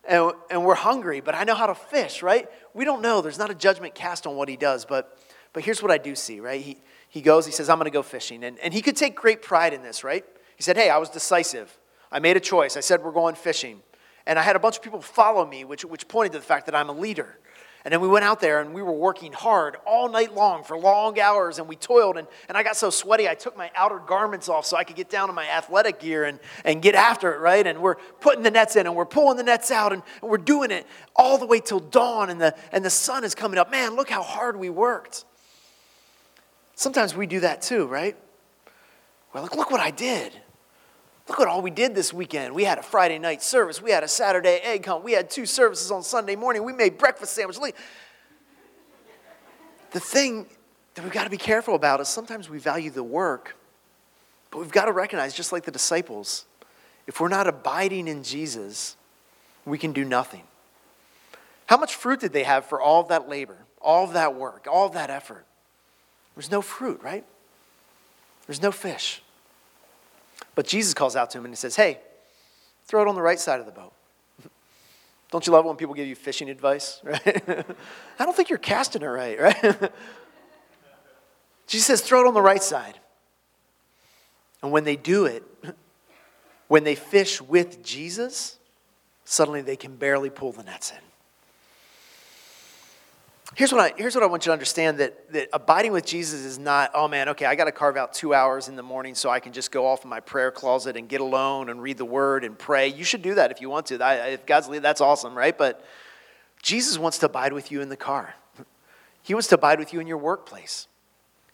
and, 0.08 0.32
and 0.50 0.64
we're 0.64 0.74
hungry, 0.74 1.20
but 1.20 1.34
I 1.34 1.44
know 1.44 1.54
how 1.54 1.66
to 1.66 1.74
fish, 1.74 2.22
right? 2.22 2.48
We 2.72 2.84
don't 2.84 3.02
know. 3.02 3.20
There's 3.20 3.38
not 3.38 3.50
a 3.50 3.54
judgment 3.54 3.94
cast 3.94 4.26
on 4.26 4.36
what 4.36 4.48
he 4.48 4.56
does, 4.56 4.86
but, 4.86 5.16
but 5.52 5.64
here's 5.64 5.82
what 5.82 5.90
I 5.90 5.98
do 5.98 6.14
see, 6.14 6.40
right? 6.40 6.60
He, 6.60 6.78
he 7.08 7.20
goes, 7.20 7.46
he 7.46 7.52
says, 7.52 7.68
I'm 7.68 7.78
going 7.78 7.86
to 7.86 7.90
go 7.90 8.02
fishing. 8.02 8.44
And, 8.44 8.58
and 8.58 8.72
he 8.72 8.82
could 8.82 8.96
take 8.96 9.14
great 9.14 9.42
pride 9.42 9.72
in 9.72 9.82
this, 9.82 10.04
right? 10.04 10.24
He 10.56 10.62
said, 10.62 10.76
Hey, 10.76 10.90
I 10.90 10.98
was 10.98 11.08
decisive. 11.08 11.78
I 12.10 12.18
made 12.18 12.36
a 12.36 12.40
choice. 12.40 12.76
I 12.76 12.80
said, 12.80 13.02
We're 13.02 13.12
going 13.12 13.34
fishing. 13.34 13.80
And 14.26 14.38
I 14.38 14.42
had 14.42 14.56
a 14.56 14.58
bunch 14.58 14.76
of 14.76 14.82
people 14.82 15.00
follow 15.00 15.46
me, 15.46 15.64
which, 15.64 15.84
which 15.84 16.06
pointed 16.06 16.32
to 16.32 16.38
the 16.38 16.44
fact 16.44 16.66
that 16.66 16.74
I'm 16.74 16.90
a 16.90 16.92
leader. 16.92 17.38
And 17.84 17.92
then 17.92 18.00
we 18.00 18.08
went 18.08 18.24
out 18.24 18.40
there 18.40 18.60
and 18.60 18.74
we 18.74 18.82
were 18.82 18.92
working 18.92 19.32
hard 19.32 19.76
all 19.86 20.10
night 20.10 20.34
long 20.34 20.64
for 20.64 20.76
long 20.76 21.18
hours 21.18 21.58
and 21.58 21.68
we 21.68 21.76
toiled. 21.76 22.18
And, 22.18 22.26
and 22.48 22.58
I 22.58 22.62
got 22.62 22.76
so 22.76 22.90
sweaty, 22.90 23.28
I 23.28 23.34
took 23.34 23.56
my 23.56 23.70
outer 23.74 23.98
garments 23.98 24.48
off 24.48 24.66
so 24.66 24.76
I 24.76 24.84
could 24.84 24.96
get 24.96 25.08
down 25.08 25.28
to 25.28 25.32
my 25.32 25.48
athletic 25.48 26.00
gear 26.00 26.24
and, 26.24 26.40
and 26.64 26.82
get 26.82 26.94
after 26.94 27.32
it, 27.32 27.38
right? 27.38 27.66
And 27.66 27.80
we're 27.80 27.94
putting 28.20 28.42
the 28.42 28.50
nets 28.50 28.76
in 28.76 28.86
and 28.86 28.94
we're 28.94 29.06
pulling 29.06 29.38
the 29.38 29.44
nets 29.44 29.70
out 29.70 29.92
and, 29.92 30.02
and 30.20 30.30
we're 30.30 30.38
doing 30.38 30.70
it 30.70 30.86
all 31.16 31.38
the 31.38 31.46
way 31.46 31.60
till 31.60 31.80
dawn 31.80 32.30
and 32.30 32.40
the, 32.40 32.54
and 32.72 32.84
the 32.84 32.90
sun 32.90 33.24
is 33.24 33.34
coming 33.34 33.58
up. 33.58 33.70
Man, 33.70 33.94
look 33.94 34.10
how 34.10 34.22
hard 34.22 34.56
we 34.56 34.68
worked. 34.68 35.24
Sometimes 36.78 37.12
we 37.12 37.26
do 37.26 37.40
that 37.40 37.60
too, 37.60 37.86
right? 37.86 38.16
We're 39.34 39.40
like, 39.40 39.56
look 39.56 39.72
what 39.72 39.80
I 39.80 39.90
did. 39.90 40.32
Look 41.28 41.40
at 41.40 41.48
all 41.48 41.60
we 41.60 41.72
did 41.72 41.92
this 41.92 42.12
weekend. 42.12 42.54
We 42.54 42.62
had 42.62 42.78
a 42.78 42.84
Friday 42.84 43.18
night 43.18 43.42
service. 43.42 43.82
We 43.82 43.90
had 43.90 44.04
a 44.04 44.08
Saturday 44.08 44.60
egg 44.62 44.86
hunt. 44.86 45.02
We 45.02 45.10
had 45.10 45.28
two 45.28 45.44
services 45.44 45.90
on 45.90 46.04
Sunday 46.04 46.36
morning. 46.36 46.62
We 46.62 46.72
made 46.72 46.96
breakfast 46.96 47.32
sandwiches. 47.32 47.72
The 49.90 49.98
thing 49.98 50.46
that 50.94 51.02
we've 51.02 51.12
got 51.12 51.24
to 51.24 51.30
be 51.30 51.36
careful 51.36 51.74
about 51.74 51.98
is 51.98 52.06
sometimes 52.06 52.48
we 52.48 52.60
value 52.60 52.92
the 52.92 53.02
work, 53.02 53.56
but 54.52 54.60
we've 54.60 54.70
got 54.70 54.84
to 54.84 54.92
recognize, 54.92 55.34
just 55.34 55.50
like 55.50 55.64
the 55.64 55.72
disciples, 55.72 56.44
if 57.08 57.18
we're 57.18 57.26
not 57.26 57.48
abiding 57.48 58.06
in 58.06 58.22
Jesus, 58.22 58.96
we 59.64 59.78
can 59.78 59.92
do 59.92 60.04
nothing. 60.04 60.44
How 61.66 61.76
much 61.76 61.96
fruit 61.96 62.20
did 62.20 62.32
they 62.32 62.44
have 62.44 62.66
for 62.66 62.80
all 62.80 63.00
of 63.00 63.08
that 63.08 63.28
labor, 63.28 63.66
all 63.82 64.04
of 64.04 64.12
that 64.12 64.36
work, 64.36 64.68
all 64.70 64.86
of 64.86 64.92
that 64.92 65.10
effort? 65.10 65.44
There's 66.38 66.52
no 66.52 66.62
fruit, 66.62 67.00
right? 67.02 67.24
There's 68.46 68.62
no 68.62 68.70
fish. 68.70 69.22
But 70.54 70.68
Jesus 70.68 70.94
calls 70.94 71.16
out 71.16 71.30
to 71.30 71.38
him 71.38 71.44
and 71.44 71.52
he 71.52 71.56
says, 71.56 71.74
Hey, 71.74 71.98
throw 72.84 73.02
it 73.02 73.08
on 73.08 73.16
the 73.16 73.22
right 73.22 73.40
side 73.40 73.58
of 73.58 73.66
the 73.66 73.72
boat. 73.72 73.92
Don't 75.32 75.44
you 75.48 75.52
love 75.52 75.64
when 75.64 75.74
people 75.74 75.96
give 75.96 76.06
you 76.06 76.14
fishing 76.14 76.48
advice, 76.48 77.00
right? 77.04 77.66
I 78.20 78.24
don't 78.24 78.36
think 78.36 78.50
you're 78.50 78.58
casting 78.58 79.02
it 79.02 79.06
right, 79.06 79.40
right? 79.40 79.92
Jesus 81.66 81.86
says, 81.88 82.02
throw 82.02 82.20
it 82.20 82.28
on 82.28 82.34
the 82.34 82.40
right 82.40 82.62
side. 82.62 83.00
And 84.62 84.70
when 84.70 84.84
they 84.84 84.94
do 84.94 85.26
it, 85.26 85.42
when 86.68 86.84
they 86.84 86.94
fish 86.94 87.42
with 87.42 87.82
Jesus, 87.82 88.58
suddenly 89.24 89.60
they 89.60 89.76
can 89.76 89.96
barely 89.96 90.30
pull 90.30 90.52
the 90.52 90.62
nets 90.62 90.92
in. 90.92 91.07
Here's 93.54 93.72
what 93.72 93.80
I, 93.80 93.94
here's 93.96 94.14
what 94.14 94.22
I 94.22 94.26
want 94.26 94.44
you 94.44 94.50
to 94.50 94.52
understand 94.52 94.98
that, 94.98 95.32
that 95.32 95.48
abiding 95.52 95.92
with 95.92 96.04
Jesus 96.04 96.44
is 96.44 96.58
not, 96.58 96.90
oh 96.94 97.08
man, 97.08 97.30
okay, 97.30 97.46
I 97.46 97.54
got 97.54 97.64
to 97.64 97.72
carve 97.72 97.96
out 97.96 98.12
two 98.12 98.34
hours 98.34 98.68
in 98.68 98.76
the 98.76 98.82
morning 98.82 99.14
so 99.14 99.30
I 99.30 99.40
can 99.40 99.52
just 99.52 99.70
go 99.70 99.86
off 99.86 100.04
in 100.04 100.10
my 100.10 100.20
prayer 100.20 100.50
closet 100.50 100.96
and 100.96 101.08
get 101.08 101.20
alone 101.20 101.70
and 101.70 101.82
read 101.82 101.96
the 101.96 102.04
word 102.04 102.44
and 102.44 102.58
pray. 102.58 102.88
You 102.88 103.04
should 103.04 103.22
do 103.22 103.34
that 103.36 103.50
if 103.50 103.60
you 103.60 103.70
want 103.70 103.86
to. 103.86 104.02
I, 104.02 104.28
if 104.28 104.44
God's 104.44 104.68
lead, 104.68 104.82
that's 104.82 105.00
awesome, 105.00 105.34
right? 105.34 105.56
But 105.56 105.82
Jesus 106.62 106.98
wants 106.98 107.18
to 107.18 107.26
abide 107.26 107.54
with 107.54 107.72
you 107.72 107.80
in 107.80 107.88
the 107.88 107.96
car, 107.96 108.34
He 109.22 109.34
wants 109.34 109.48
to 109.48 109.54
abide 109.54 109.78
with 109.78 109.92
you 109.92 110.00
in 110.00 110.06
your 110.06 110.18
workplace. 110.18 110.86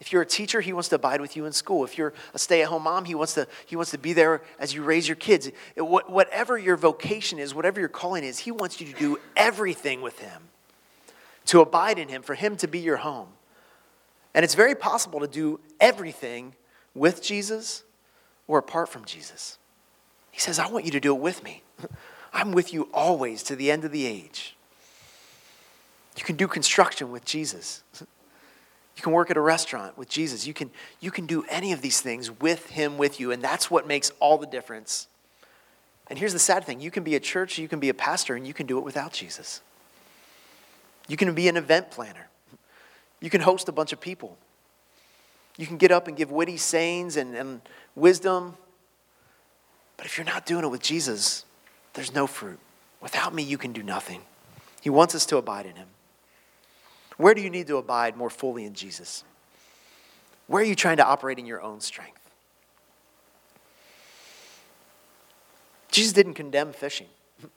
If 0.01 0.11
you're 0.11 0.21
a 0.21 0.25
teacher, 0.25 0.59
he 0.59 0.73
wants 0.73 0.89
to 0.89 0.95
abide 0.95 1.21
with 1.21 1.37
you 1.37 1.45
in 1.45 1.53
school. 1.53 1.85
If 1.85 1.97
you're 1.97 2.13
a 2.33 2.37
stay 2.37 2.61
at 2.61 2.67
home 2.67 2.83
mom, 2.83 3.05
he 3.05 3.15
wants, 3.15 3.35
to, 3.35 3.47
he 3.65 3.77
wants 3.77 3.91
to 3.91 3.97
be 3.97 4.11
there 4.11 4.41
as 4.59 4.73
you 4.73 4.83
raise 4.83 5.07
your 5.07 5.15
kids. 5.15 5.49
It, 5.73 5.81
whatever 5.81 6.57
your 6.57 6.75
vocation 6.75 7.39
is, 7.39 7.55
whatever 7.55 7.79
your 7.79 7.87
calling 7.87 8.25
is, 8.25 8.39
he 8.39 8.51
wants 8.51 8.81
you 8.81 8.91
to 8.91 8.99
do 8.99 9.17
everything 9.37 10.01
with 10.01 10.19
him 10.19 10.49
to 11.45 11.61
abide 11.61 11.99
in 11.99 12.09
Him, 12.09 12.21
for 12.21 12.35
Him 12.35 12.55
to 12.57 12.67
be 12.67 12.79
your 12.79 12.97
home. 12.97 13.29
And 14.33 14.43
it's 14.43 14.55
very 14.55 14.75
possible 14.75 15.19
to 15.19 15.27
do 15.27 15.59
everything 15.79 16.55
with 16.93 17.21
Jesus 17.21 17.83
or 18.47 18.57
apart 18.59 18.89
from 18.89 19.05
Jesus. 19.05 19.57
He 20.31 20.39
says, 20.39 20.59
I 20.59 20.67
want 20.67 20.85
you 20.85 20.91
to 20.91 20.99
do 20.99 21.15
it 21.15 21.21
with 21.21 21.43
me. 21.43 21.63
I'm 22.33 22.51
with 22.51 22.73
you 22.73 22.89
always 22.93 23.43
to 23.43 23.55
the 23.55 23.71
end 23.71 23.85
of 23.85 23.91
the 23.91 24.05
age. 24.05 24.55
You 26.17 26.23
can 26.23 26.35
do 26.35 26.47
construction 26.47 27.11
with 27.11 27.23
Jesus. 27.25 27.83
You 28.95 29.01
can 29.01 29.11
work 29.11 29.29
at 29.29 29.37
a 29.37 29.41
restaurant 29.41 29.97
with 29.97 30.09
Jesus. 30.09 30.47
You 30.47 30.53
can, 30.53 30.71
you 30.99 31.11
can 31.11 31.25
do 31.25 31.45
any 31.49 31.71
of 31.71 31.81
these 31.81 32.01
things 32.01 32.31
with 32.39 32.69
Him 32.69 32.97
with 32.97 33.19
you, 33.19 33.31
and 33.31 33.41
that's 33.41 33.69
what 33.69 33.87
makes 33.87 34.11
all 34.19 34.37
the 34.37 34.47
difference. 34.47 35.07
And 36.07 36.19
here's 36.19 36.33
the 36.33 36.39
sad 36.39 36.63
thing 36.63 36.79
you 36.79 36.91
can 36.91 37.03
be 37.03 37.15
a 37.15 37.19
church, 37.19 37.57
you 37.57 37.67
can 37.67 37.79
be 37.79 37.89
a 37.89 37.93
pastor, 37.93 38.35
and 38.35 38.47
you 38.47 38.53
can 38.53 38.65
do 38.65 38.77
it 38.77 38.83
without 38.83 39.11
Jesus. 39.11 39.61
You 41.07 41.17
can 41.17 41.33
be 41.33 41.47
an 41.47 41.57
event 41.57 41.91
planner. 41.91 42.27
You 43.19 43.29
can 43.29 43.41
host 43.41 43.69
a 43.69 43.71
bunch 43.71 43.93
of 43.93 43.99
people. 43.99 44.37
You 45.57 45.67
can 45.67 45.77
get 45.77 45.91
up 45.91 46.07
and 46.07 46.17
give 46.17 46.31
witty 46.31 46.57
sayings 46.57 47.15
and, 47.17 47.35
and 47.35 47.61
wisdom. 47.95 48.55
But 49.97 50.05
if 50.05 50.17
you're 50.17 50.25
not 50.25 50.45
doing 50.45 50.63
it 50.63 50.67
with 50.67 50.81
Jesus, 50.81 51.45
there's 51.93 52.13
no 52.13 52.27
fruit. 52.27 52.59
Without 53.01 53.33
me, 53.33 53.43
you 53.43 53.57
can 53.57 53.71
do 53.71 53.83
nothing. 53.83 54.21
He 54.81 54.89
wants 54.89 55.15
us 55.15 55.25
to 55.27 55.37
abide 55.37 55.65
in 55.65 55.75
Him. 55.75 55.87
Where 57.17 57.33
do 57.33 57.41
you 57.41 57.49
need 57.49 57.67
to 57.67 57.77
abide 57.77 58.17
more 58.17 58.29
fully 58.29 58.65
in 58.65 58.73
Jesus? 58.73 59.23
Where 60.47 60.61
are 60.61 60.65
you 60.65 60.75
trying 60.75 60.97
to 60.97 61.05
operate 61.05 61.39
in 61.39 61.45
your 61.45 61.61
own 61.61 61.79
strength? 61.79 62.19
Jesus 65.89 66.11
didn't 66.11 66.33
condemn 66.33 66.73
fishing, 66.73 67.07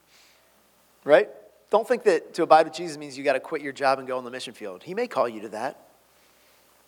right? 1.04 1.28
Don't 1.70 1.86
think 1.86 2.04
that 2.04 2.34
to 2.34 2.42
abide 2.42 2.66
with 2.66 2.74
Jesus 2.74 2.96
means 2.96 3.18
you 3.18 3.24
got 3.24 3.34
to 3.34 3.40
quit 3.40 3.60
your 3.62 3.72
job 3.72 3.98
and 3.98 4.08
go 4.08 4.16
on 4.16 4.24
the 4.24 4.30
mission 4.30 4.54
field. 4.54 4.82
He 4.82 4.94
may 4.94 5.06
call 5.06 5.28
you 5.28 5.40
to 5.42 5.48
that, 5.50 5.88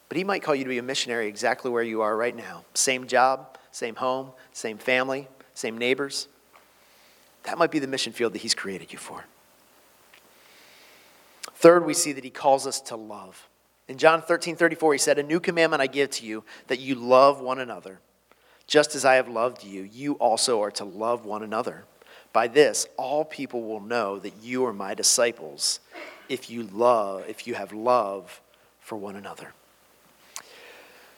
but 0.08 0.16
He 0.16 0.24
might 0.24 0.42
call 0.42 0.54
you 0.54 0.64
to 0.64 0.68
be 0.68 0.78
a 0.78 0.82
missionary 0.82 1.28
exactly 1.28 1.70
where 1.70 1.82
you 1.82 2.00
are 2.00 2.16
right 2.16 2.34
now. 2.34 2.64
Same 2.74 3.06
job, 3.06 3.58
same 3.72 3.94
home, 3.96 4.30
same 4.52 4.78
family, 4.78 5.28
same 5.54 5.76
neighbors. 5.76 6.28
That 7.44 7.58
might 7.58 7.70
be 7.70 7.78
the 7.78 7.86
mission 7.86 8.12
field 8.12 8.32
that 8.32 8.42
He's 8.42 8.54
created 8.54 8.92
you 8.92 8.98
for. 8.98 9.24
Third, 11.54 11.84
we 11.84 11.92
see 11.92 12.12
that 12.12 12.24
He 12.24 12.30
calls 12.30 12.66
us 12.66 12.80
to 12.82 12.96
love. 12.96 13.48
In 13.86 13.98
John 13.98 14.22
13 14.22 14.56
34, 14.56 14.94
He 14.94 14.98
said, 14.98 15.18
A 15.18 15.22
new 15.22 15.40
commandment 15.40 15.82
I 15.82 15.88
give 15.88 16.10
to 16.12 16.26
you, 16.26 16.44
that 16.68 16.80
you 16.80 16.94
love 16.94 17.40
one 17.40 17.58
another. 17.58 18.00
Just 18.66 18.94
as 18.94 19.04
I 19.04 19.16
have 19.16 19.28
loved 19.28 19.64
you, 19.64 19.82
you 19.82 20.14
also 20.14 20.62
are 20.62 20.70
to 20.72 20.84
love 20.84 21.26
one 21.26 21.42
another. 21.42 21.84
By 22.32 22.48
this, 22.48 22.86
all 22.96 23.24
people 23.24 23.62
will 23.62 23.80
know 23.80 24.18
that 24.18 24.34
you 24.42 24.64
are 24.66 24.72
my 24.72 24.94
disciples 24.94 25.80
if 26.28 26.48
you 26.48 26.62
love, 26.62 27.24
if 27.28 27.46
you 27.46 27.54
have 27.54 27.72
love 27.72 28.40
for 28.78 28.96
one 28.96 29.16
another. 29.16 29.52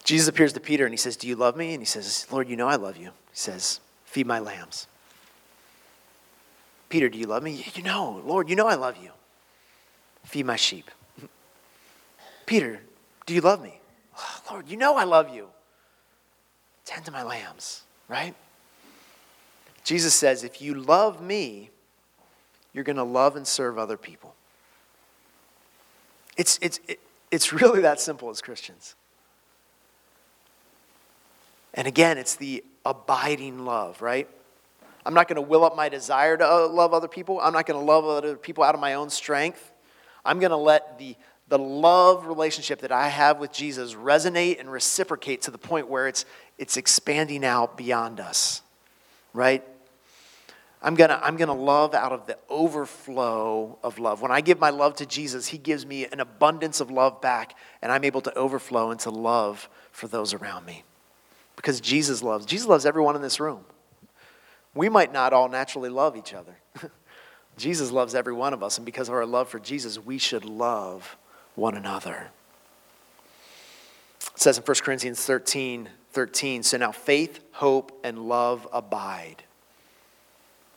Jesus 0.04 0.28
appears 0.28 0.52
to 0.54 0.60
Peter 0.60 0.84
and 0.84 0.92
he 0.92 0.98
says, 0.98 1.16
Do 1.16 1.28
you 1.28 1.36
love 1.36 1.56
me? 1.56 1.74
And 1.74 1.82
he 1.82 1.86
says, 1.86 2.26
Lord, 2.30 2.48
you 2.48 2.56
know 2.56 2.66
I 2.66 2.76
love 2.76 2.96
you. 2.96 3.10
He 3.30 3.36
says, 3.36 3.80
Feed 4.04 4.26
my 4.26 4.38
lambs. 4.38 4.86
Peter, 6.88 7.08
do 7.08 7.18
you 7.18 7.26
love 7.26 7.42
me? 7.42 7.64
You 7.74 7.82
know, 7.82 8.20
Lord, 8.24 8.50
you 8.50 8.56
know 8.56 8.66
I 8.66 8.74
love 8.74 8.96
you. 9.02 9.10
Feed 10.24 10.44
my 10.44 10.56
sheep. 10.56 10.90
Peter, 12.46 12.80
do 13.26 13.34
you 13.34 13.40
love 13.40 13.62
me? 13.62 13.80
Lord, 14.50 14.68
you 14.68 14.76
know 14.76 14.96
I 14.96 15.04
love 15.04 15.34
you. 15.34 15.48
Tend 16.84 17.04
to 17.06 17.10
my 17.10 17.22
lambs, 17.22 17.82
right? 18.08 18.34
Jesus 19.92 20.14
says, 20.14 20.42
if 20.42 20.62
you 20.62 20.72
love 20.72 21.20
me, 21.20 21.68
you're 22.72 22.82
going 22.82 22.96
to 22.96 23.02
love 23.02 23.36
and 23.36 23.46
serve 23.46 23.76
other 23.76 23.98
people. 23.98 24.34
It's, 26.34 26.58
it's, 26.62 26.80
it, 26.88 26.98
it's 27.30 27.52
really 27.52 27.82
that 27.82 28.00
simple 28.00 28.30
as 28.30 28.40
Christians. 28.40 28.94
And 31.74 31.86
again, 31.86 32.16
it's 32.16 32.36
the 32.36 32.64
abiding 32.86 33.66
love, 33.66 34.00
right? 34.00 34.26
I'm 35.04 35.12
not 35.12 35.28
going 35.28 35.36
to 35.36 35.42
will 35.42 35.62
up 35.62 35.76
my 35.76 35.90
desire 35.90 36.38
to 36.38 36.64
love 36.64 36.94
other 36.94 37.06
people. 37.06 37.38
I'm 37.38 37.52
not 37.52 37.66
going 37.66 37.78
to 37.78 37.84
love 37.84 38.06
other 38.06 38.34
people 38.36 38.64
out 38.64 38.74
of 38.74 38.80
my 38.80 38.94
own 38.94 39.10
strength. 39.10 39.74
I'm 40.24 40.38
going 40.38 40.52
to 40.52 40.56
let 40.56 40.98
the, 40.98 41.16
the 41.48 41.58
love 41.58 42.26
relationship 42.26 42.80
that 42.80 42.92
I 42.92 43.08
have 43.08 43.38
with 43.38 43.52
Jesus 43.52 43.92
resonate 43.92 44.58
and 44.58 44.72
reciprocate 44.72 45.42
to 45.42 45.50
the 45.50 45.58
point 45.58 45.88
where 45.88 46.08
it's, 46.08 46.24
it's 46.56 46.78
expanding 46.78 47.44
out 47.44 47.76
beyond 47.76 48.20
us, 48.20 48.62
right? 49.34 49.62
I'm 50.82 50.96
going 50.96 51.10
to 51.10 51.24
I'm 51.24 51.36
going 51.36 51.48
to 51.48 51.54
love 51.54 51.94
out 51.94 52.12
of 52.12 52.26
the 52.26 52.36
overflow 52.48 53.78
of 53.84 54.00
love. 54.00 54.20
When 54.20 54.32
I 54.32 54.40
give 54.40 54.58
my 54.58 54.70
love 54.70 54.96
to 54.96 55.06
Jesus, 55.06 55.46
he 55.46 55.58
gives 55.58 55.86
me 55.86 56.06
an 56.06 56.18
abundance 56.18 56.80
of 56.80 56.90
love 56.90 57.20
back, 57.20 57.56
and 57.80 57.92
I'm 57.92 58.04
able 58.04 58.20
to 58.22 58.34
overflow 58.34 58.90
into 58.90 59.10
love 59.10 59.68
for 59.92 60.08
those 60.08 60.34
around 60.34 60.66
me. 60.66 60.82
Because 61.54 61.80
Jesus 61.80 62.22
loves. 62.22 62.46
Jesus 62.46 62.66
loves 62.66 62.84
everyone 62.84 63.14
in 63.14 63.22
this 63.22 63.38
room. 63.38 63.64
We 64.74 64.88
might 64.88 65.12
not 65.12 65.32
all 65.32 65.48
naturally 65.48 65.90
love 65.90 66.16
each 66.16 66.34
other. 66.34 66.56
Jesus 67.56 67.92
loves 67.92 68.14
every 68.14 68.32
one 68.32 68.52
of 68.52 68.62
us, 68.62 68.78
and 68.78 68.84
because 68.84 69.08
of 69.08 69.14
our 69.14 69.26
love 69.26 69.48
for 69.48 69.60
Jesus, 69.60 69.98
we 69.98 70.18
should 70.18 70.44
love 70.44 71.16
one 71.54 71.76
another. 71.76 72.30
It 74.34 74.40
says 74.40 74.56
in 74.56 74.64
1 74.64 74.76
Corinthians 74.82 75.22
13, 75.24 75.90
13, 76.12 76.62
so 76.62 76.78
now 76.78 76.90
faith, 76.90 77.40
hope, 77.52 78.00
and 78.02 78.18
love 78.18 78.66
abide 78.72 79.44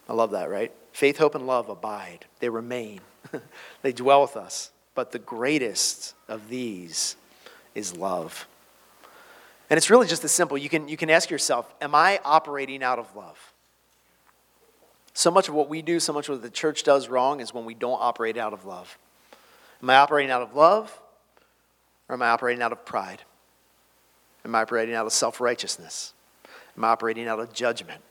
I 0.07 0.13
love 0.13 0.31
that, 0.31 0.49
right? 0.49 0.71
Faith, 0.91 1.17
hope, 1.17 1.35
and 1.35 1.47
love 1.47 1.69
abide, 1.69 2.25
they 2.39 2.49
remain, 2.49 3.01
they 3.81 3.91
dwell 3.91 4.21
with 4.21 4.37
us. 4.37 4.71
But 4.93 5.11
the 5.11 5.19
greatest 5.19 6.15
of 6.27 6.47
these 6.47 7.17
is 7.73 7.97
love. 7.97 8.47
And 9.69 9.77
it's 9.77 9.89
really 9.89 10.07
just 10.07 10.23
as 10.23 10.31
simple. 10.31 10.57
You 10.57 10.69
can, 10.69 10.87
you 10.87 10.95
can 10.95 11.09
ask 11.09 11.29
yourself, 11.29 11.73
Am 11.81 11.93
I 11.93 12.19
operating 12.23 12.81
out 12.81 12.99
of 12.99 13.13
love? 13.15 13.53
So 15.13 15.31
much 15.31 15.47
of 15.47 15.53
what 15.53 15.69
we 15.69 15.81
do, 15.81 15.99
so 15.99 16.13
much 16.13 16.29
of 16.29 16.35
what 16.35 16.41
the 16.41 16.49
church 16.49 16.83
does 16.83 17.07
wrong 17.07 17.39
is 17.39 17.53
when 17.53 17.65
we 17.65 17.73
don't 17.73 17.99
operate 18.01 18.37
out 18.37 18.53
of 18.53 18.65
love. 18.65 18.97
Am 19.81 19.89
I 19.89 19.95
operating 19.95 20.29
out 20.29 20.41
of 20.41 20.55
love 20.55 20.99
or 22.09 22.15
am 22.15 22.21
I 22.21 22.29
operating 22.29 22.61
out 22.61 22.71
of 22.71 22.85
pride? 22.85 23.21
Am 24.43 24.53
I 24.53 24.61
operating 24.61 24.93
out 24.93 25.05
of 25.05 25.13
self 25.13 25.39
righteousness? 25.41 26.13
Am 26.77 26.83
I 26.83 26.89
operating 26.89 27.27
out 27.27 27.39
of 27.39 27.53
judgment? 27.53 28.01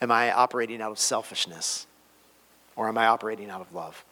Am 0.00 0.10
I 0.10 0.32
operating 0.32 0.80
out 0.80 0.90
of 0.90 0.98
selfishness? 0.98 1.86
Or 2.76 2.88
am 2.88 2.96
I 2.96 3.06
operating 3.06 3.50
out 3.50 3.60
of 3.60 3.74
love? 3.74 4.04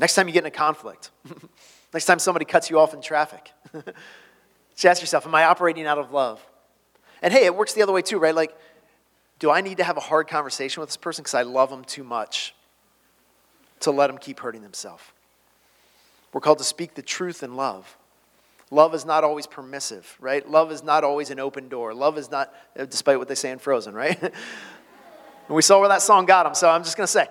Next 0.00 0.14
time 0.14 0.26
you 0.26 0.32
get 0.32 0.42
in 0.42 0.46
a 0.46 0.50
conflict, 0.50 1.10
next 1.92 2.06
time 2.06 2.18
somebody 2.18 2.44
cuts 2.44 2.70
you 2.70 2.78
off 2.78 2.94
in 2.94 3.02
traffic, 3.02 3.50
just 3.74 4.86
ask 4.86 5.00
yourself 5.02 5.26
Am 5.26 5.34
I 5.34 5.44
operating 5.44 5.86
out 5.86 5.98
of 5.98 6.12
love? 6.12 6.44
And 7.20 7.32
hey, 7.32 7.44
it 7.44 7.54
works 7.54 7.74
the 7.74 7.82
other 7.82 7.92
way 7.92 8.02
too, 8.02 8.18
right? 8.18 8.34
Like, 8.34 8.56
do 9.38 9.50
I 9.50 9.60
need 9.60 9.76
to 9.76 9.84
have 9.84 9.96
a 9.96 10.00
hard 10.00 10.28
conversation 10.28 10.80
with 10.80 10.88
this 10.88 10.96
person 10.96 11.22
because 11.22 11.34
I 11.34 11.42
love 11.42 11.70
them 11.70 11.84
too 11.84 12.04
much 12.04 12.54
to 13.80 13.90
let 13.90 14.06
them 14.06 14.18
keep 14.18 14.40
hurting 14.40 14.62
themselves? 14.62 15.02
We're 16.32 16.40
called 16.40 16.58
to 16.58 16.64
speak 16.64 16.94
the 16.94 17.02
truth 17.02 17.42
in 17.42 17.56
love. 17.56 17.96
Love 18.72 18.94
is 18.94 19.04
not 19.04 19.22
always 19.22 19.46
permissive, 19.46 20.16
right? 20.18 20.50
Love 20.50 20.72
is 20.72 20.82
not 20.82 21.04
always 21.04 21.28
an 21.28 21.38
open 21.38 21.68
door. 21.68 21.92
Love 21.92 22.16
is 22.16 22.30
not, 22.30 22.54
eh, 22.74 22.86
despite 22.86 23.18
what 23.18 23.28
they 23.28 23.34
say 23.34 23.50
in 23.50 23.58
Frozen, 23.58 23.92
right? 23.92 24.32
we 25.50 25.60
saw 25.60 25.78
where 25.78 25.90
that 25.90 26.00
song 26.00 26.24
got 26.24 26.44
them, 26.44 26.54
so 26.54 26.70
I'm 26.70 26.82
just 26.82 26.96
going 26.96 27.06
to 27.06 27.12
say 27.12 27.26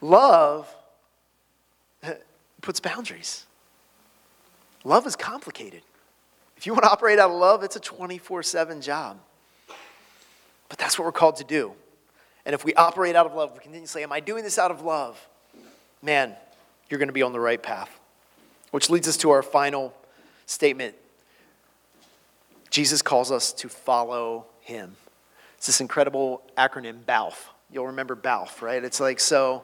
love 0.00 0.74
puts 2.62 2.80
boundaries. 2.80 3.44
Love 4.84 5.06
is 5.06 5.16
complicated. 5.16 5.82
If 6.56 6.66
you 6.66 6.72
want 6.72 6.84
to 6.84 6.90
operate 6.90 7.18
out 7.18 7.30
of 7.30 7.36
love, 7.36 7.62
it's 7.62 7.76
a 7.76 7.80
24 7.80 8.42
7 8.42 8.80
job. 8.80 9.18
But 10.70 10.78
that's 10.78 10.98
what 10.98 11.04
we're 11.04 11.12
called 11.12 11.36
to 11.36 11.44
do. 11.44 11.74
And 12.46 12.54
if 12.54 12.64
we 12.64 12.72
operate 12.72 13.16
out 13.16 13.26
of 13.26 13.34
love, 13.34 13.52
we 13.52 13.58
continue 13.58 13.86
to 13.86 13.92
say, 13.92 14.02
Am 14.02 14.12
I 14.12 14.20
doing 14.20 14.44
this 14.44 14.58
out 14.58 14.70
of 14.70 14.80
love? 14.80 15.28
Man, 16.00 16.34
you're 16.88 16.98
going 16.98 17.10
to 17.10 17.12
be 17.12 17.20
on 17.20 17.34
the 17.34 17.40
right 17.40 17.62
path. 17.62 17.98
Which 18.72 18.90
leads 18.90 19.06
us 19.06 19.16
to 19.18 19.30
our 19.30 19.42
final 19.42 19.94
statement 20.46 20.96
Jesus 22.72 23.02
calls 23.02 23.30
us 23.30 23.52
to 23.52 23.68
follow 23.68 24.46
him. 24.62 24.96
It's 25.58 25.66
this 25.66 25.82
incredible 25.82 26.42
acronym, 26.56 27.04
BALF. 27.04 27.50
You'll 27.70 27.88
remember 27.88 28.14
BALF, 28.14 28.62
right? 28.62 28.82
It's 28.82 28.98
like, 28.98 29.20
so 29.20 29.62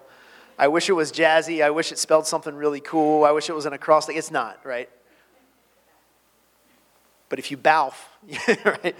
I 0.58 0.68
wish 0.68 0.90
it 0.90 0.92
was 0.92 1.10
jazzy. 1.10 1.64
I 1.64 1.70
wish 1.70 1.90
it 1.90 1.98
spelled 1.98 2.26
something 2.26 2.54
really 2.54 2.80
cool. 2.80 3.24
I 3.24 3.30
wish 3.30 3.48
it 3.48 3.54
was 3.54 3.64
an 3.64 3.72
acrostic. 3.72 4.14
It's 4.14 4.30
not, 4.30 4.60
right? 4.62 4.90
But 7.30 7.38
if 7.38 7.50
you 7.50 7.56
BALF, 7.56 7.94
right? 8.64 8.94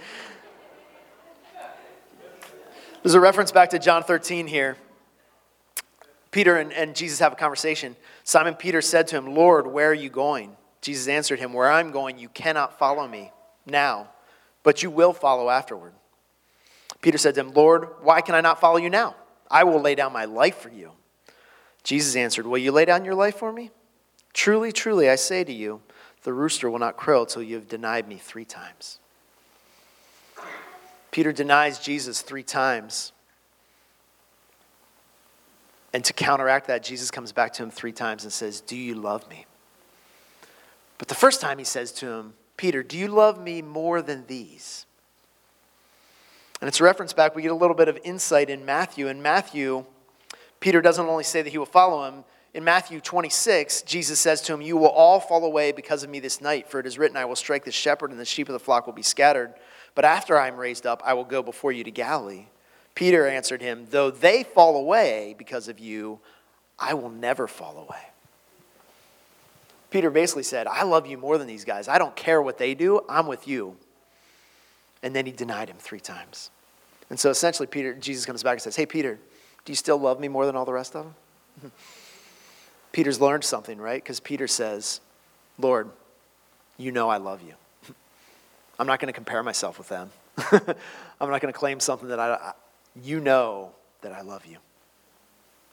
There's 3.03 3.13
a 3.13 3.19
reference 3.19 3.51
back 3.51 3.69
to 3.69 3.79
John 3.79 4.01
13 4.01 4.47
here. 4.47 4.75
Peter 6.31 6.57
and, 6.57 6.71
and 6.73 6.95
Jesus 6.95 7.19
have 7.19 7.33
a 7.33 7.35
conversation. 7.35 7.95
Simon 8.23 8.55
Peter 8.55 8.81
said 8.81 9.07
to 9.07 9.17
him, 9.17 9.33
Lord, 9.33 9.67
where 9.67 9.89
are 9.89 9.95
you 9.95 10.09
going? 10.09 10.55
Jesus 10.81 11.07
answered 11.07 11.39
him, 11.39 11.53
Where 11.53 11.71
I'm 11.71 11.91
going, 11.91 12.17
you 12.17 12.29
cannot 12.29 12.77
follow 12.77 13.07
me 13.07 13.31
now, 13.65 14.09
but 14.63 14.83
you 14.83 14.89
will 14.89 15.13
follow 15.13 15.49
afterward. 15.49 15.93
Peter 17.01 17.17
said 17.17 17.35
to 17.35 17.41
him, 17.41 17.53
Lord, 17.53 17.87
why 18.01 18.21
can 18.21 18.35
I 18.35 18.41
not 18.41 18.59
follow 18.59 18.77
you 18.77 18.89
now? 18.89 19.15
I 19.49 19.63
will 19.63 19.81
lay 19.81 19.95
down 19.95 20.13
my 20.13 20.25
life 20.25 20.57
for 20.57 20.69
you. 20.69 20.91
Jesus 21.83 22.15
answered, 22.15 22.45
Will 22.45 22.57
you 22.57 22.71
lay 22.71 22.85
down 22.85 23.05
your 23.05 23.15
life 23.15 23.37
for 23.37 23.51
me? 23.51 23.71
Truly, 24.33 24.71
truly, 24.71 25.09
I 25.09 25.15
say 25.15 25.43
to 25.43 25.53
you, 25.53 25.81
the 26.23 26.33
rooster 26.33 26.69
will 26.69 26.79
not 26.79 26.97
crow 26.97 27.25
till 27.25 27.41
you 27.41 27.55
have 27.55 27.67
denied 27.67 28.07
me 28.07 28.17
three 28.17 28.45
times. 28.45 28.99
Peter 31.11 31.31
denies 31.31 31.79
Jesus 31.79 32.21
three 32.21 32.43
times. 32.43 33.11
And 35.93 36.03
to 36.05 36.13
counteract 36.13 36.67
that, 36.67 36.83
Jesus 36.83 37.09
comes 37.09 37.31
back 37.31 37.53
to 37.53 37.63
him 37.63 37.71
three 37.71 37.91
times 37.91 38.23
and 38.23 38.31
says, 38.31 38.61
Do 38.61 38.75
you 38.75 38.95
love 38.95 39.27
me? 39.29 39.45
But 40.97 41.07
the 41.07 41.15
first 41.15 41.41
time 41.41 41.57
he 41.57 41.63
says 41.63 41.91
to 41.93 42.07
him, 42.07 42.33
Peter, 42.57 42.83
do 42.83 42.97
you 42.97 43.07
love 43.07 43.41
me 43.41 43.61
more 43.61 44.01
than 44.01 44.25
these? 44.27 44.85
And 46.61 46.67
it's 46.67 46.81
a 46.81 46.83
reference 46.83 47.13
back, 47.13 47.35
we 47.35 47.41
get 47.41 47.51
a 47.51 47.55
little 47.55 47.75
bit 47.75 47.87
of 47.87 47.97
insight 48.03 48.49
in 48.49 48.65
Matthew. 48.65 49.07
In 49.07 49.21
Matthew, 49.21 49.85
Peter 50.59 50.81
doesn't 50.81 51.05
only 51.05 51.23
say 51.23 51.41
that 51.41 51.49
he 51.49 51.57
will 51.57 51.65
follow 51.65 52.05
him. 52.05 52.25
In 52.53 52.63
Matthew 52.63 52.99
26, 52.99 53.83
Jesus 53.83 54.19
says 54.19 54.41
to 54.41 54.53
him, 54.53 54.61
You 54.61 54.75
will 54.75 54.89
all 54.89 55.19
fall 55.19 55.45
away 55.45 55.71
because 55.71 56.03
of 56.03 56.09
me 56.09 56.19
this 56.19 56.41
night, 56.41 56.69
for 56.69 56.79
it 56.79 56.85
is 56.85 56.97
written, 56.97 57.15
I 57.15 57.25
will 57.25 57.35
strike 57.37 57.63
the 57.63 57.71
shepherd, 57.71 58.11
and 58.11 58.19
the 58.19 58.25
sheep 58.25 58.49
of 58.49 58.53
the 58.53 58.59
flock 58.59 58.85
will 58.85 58.93
be 58.93 59.03
scattered. 59.03 59.53
But 59.95 60.03
after 60.03 60.37
I 60.37 60.47
am 60.47 60.57
raised 60.57 60.85
up, 60.85 61.01
I 61.05 61.13
will 61.13 61.23
go 61.23 61.41
before 61.41 61.71
you 61.71 61.83
to 61.83 61.91
Galilee. 61.91 62.47
Peter 62.99 63.25
answered 63.25 63.61
him, 63.61 63.87
Though 63.91 64.11
they 64.11 64.43
fall 64.43 64.75
away 64.75 65.33
because 65.37 65.69
of 65.69 65.79
you, 65.79 66.19
I 66.77 66.95
will 66.95 67.09
never 67.09 67.47
fall 67.47 67.77
away. 67.77 68.01
Peter 69.89 70.09
basically 70.09 70.43
said, 70.43 70.67
I 70.67 70.83
love 70.83 71.07
you 71.07 71.17
more 71.17 71.37
than 71.37 71.47
these 71.47 71.63
guys. 71.63 71.87
I 71.87 71.97
don't 71.97 72.13
care 72.17 72.41
what 72.41 72.57
they 72.57 72.73
do, 72.73 72.99
I'm 73.07 73.25
with 73.25 73.47
you. 73.47 73.77
And 75.01 75.15
then 75.15 75.25
he 75.25 75.31
denied 75.31 75.69
him 75.69 75.77
three 75.79 76.01
times. 76.01 76.51
And 77.09 77.17
so 77.17 77.29
essentially, 77.29 77.67
Peter, 77.67 77.93
Jesus 77.93 78.25
comes 78.25 78.43
back 78.43 78.55
and 78.55 78.61
says, 78.61 78.75
Hey, 78.75 78.85
Peter, 78.85 79.17
do 79.63 79.71
you 79.71 79.77
still 79.77 79.97
love 79.97 80.19
me 80.19 80.27
more 80.27 80.45
than 80.45 80.57
all 80.57 80.65
the 80.65 80.73
rest 80.73 80.93
of 80.93 81.05
them? 81.05 81.71
Peter's 82.91 83.21
learned 83.21 83.45
something, 83.45 83.77
right? 83.77 84.03
Because 84.03 84.19
Peter 84.19 84.45
says, 84.45 84.99
Lord, 85.57 85.89
you 86.77 86.91
know 86.91 87.07
I 87.07 87.15
love 87.15 87.41
you. 87.43 87.53
I'm 88.77 88.87
not 88.87 88.99
going 88.99 89.07
to 89.07 89.15
compare 89.15 89.41
myself 89.41 89.77
with 89.77 89.87
them. 89.87 90.11
I'm 90.51 91.29
not 91.29 91.39
going 91.39 91.53
to 91.53 91.57
claim 91.57 91.79
something 91.79 92.09
that 92.09 92.19
I, 92.19 92.51
you 93.03 93.19
know 93.19 93.71
that 94.01 94.11
I 94.11 94.21
love 94.21 94.45
you. 94.45 94.57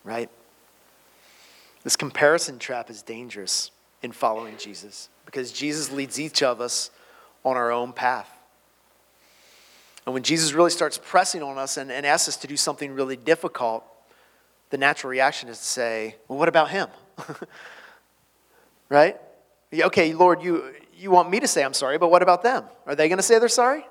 Right? 0.04 0.30
This 1.82 1.96
comparison 1.96 2.58
trap 2.58 2.90
is 2.90 3.02
dangerous 3.02 3.70
in 4.02 4.12
following 4.12 4.56
Jesus 4.56 5.08
because 5.24 5.52
Jesus 5.52 5.90
leads 5.90 6.18
each 6.18 6.42
of 6.42 6.60
us 6.60 6.90
on 7.44 7.56
our 7.56 7.70
own 7.70 7.92
path. 7.92 8.30
And 10.04 10.14
when 10.14 10.22
Jesus 10.22 10.52
really 10.52 10.70
starts 10.70 11.00
pressing 11.02 11.42
on 11.42 11.58
us 11.58 11.76
and, 11.76 11.90
and 11.90 12.06
asks 12.06 12.28
us 12.28 12.36
to 12.38 12.46
do 12.46 12.56
something 12.56 12.92
really 12.92 13.16
difficult, 13.16 13.84
the 14.70 14.78
natural 14.78 15.10
reaction 15.10 15.48
is 15.48 15.58
to 15.58 15.64
say, 15.64 16.16
Well, 16.28 16.38
what 16.38 16.48
about 16.48 16.70
him? 16.70 16.88
right? 18.88 19.16
Okay, 19.74 20.12
Lord, 20.14 20.42
you, 20.42 20.72
you 20.96 21.10
want 21.10 21.30
me 21.30 21.40
to 21.40 21.48
say 21.48 21.64
I'm 21.64 21.74
sorry, 21.74 21.98
but 21.98 22.10
what 22.10 22.22
about 22.22 22.42
them? 22.42 22.64
Are 22.86 22.94
they 22.94 23.08
going 23.08 23.18
to 23.18 23.22
say 23.22 23.38
they're 23.38 23.48
sorry? 23.48 23.84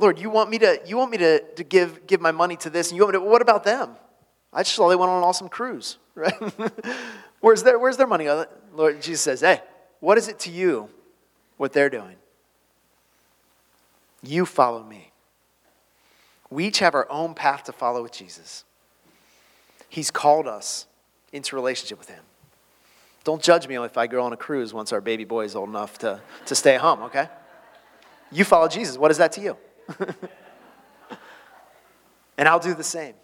Lord, 0.00 0.18
you 0.18 0.30
want 0.30 0.48
me 0.48 0.58
to, 0.58 0.80
you 0.86 0.96
want 0.96 1.10
me 1.10 1.18
to, 1.18 1.40
to 1.54 1.62
give, 1.62 2.06
give 2.06 2.20
my 2.20 2.32
money 2.32 2.56
to 2.56 2.70
this, 2.70 2.88
and 2.88 2.96
you 2.96 3.04
want 3.04 3.14
me 3.14 3.20
to, 3.20 3.24
what 3.24 3.42
about 3.42 3.64
them? 3.64 3.96
I 4.52 4.62
just 4.62 4.74
saw 4.74 4.88
they 4.88 4.96
went 4.96 5.10
on 5.10 5.18
an 5.18 5.24
awesome 5.24 5.48
cruise, 5.48 5.98
right? 6.14 6.34
where's, 7.40 7.62
their, 7.62 7.78
where's 7.78 7.98
their 7.98 8.06
money? 8.06 8.26
Uh, 8.26 8.46
Lord, 8.74 9.02
Jesus 9.02 9.20
says, 9.20 9.42
hey, 9.42 9.60
what 10.00 10.16
is 10.16 10.26
it 10.28 10.38
to 10.40 10.50
you 10.50 10.88
what 11.58 11.72
they're 11.74 11.90
doing? 11.90 12.16
You 14.22 14.46
follow 14.46 14.82
me. 14.82 15.12
We 16.48 16.66
each 16.66 16.78
have 16.78 16.94
our 16.94 17.06
own 17.10 17.34
path 17.34 17.64
to 17.64 17.72
follow 17.72 18.02
with 18.02 18.12
Jesus. 18.12 18.64
He's 19.88 20.10
called 20.10 20.48
us 20.48 20.86
into 21.32 21.56
relationship 21.56 21.98
with 21.98 22.08
Him. 22.08 22.22
Don't 23.22 23.42
judge 23.42 23.68
me 23.68 23.76
if 23.76 23.98
I 23.98 24.06
go 24.06 24.22
on 24.22 24.32
a 24.32 24.36
cruise 24.36 24.72
once 24.72 24.92
our 24.92 25.00
baby 25.00 25.24
boy 25.24 25.44
is 25.44 25.54
old 25.54 25.68
enough 25.68 25.98
to, 25.98 26.20
to 26.46 26.54
stay 26.54 26.76
home, 26.76 27.02
okay? 27.02 27.28
You 28.32 28.44
follow 28.44 28.66
Jesus. 28.66 28.96
What 28.96 29.10
is 29.10 29.18
that 29.18 29.32
to 29.32 29.40
you? 29.40 29.56
and 32.38 32.48
I'll 32.48 32.58
do 32.58 32.74
the 32.74 32.84
same. 32.84 33.14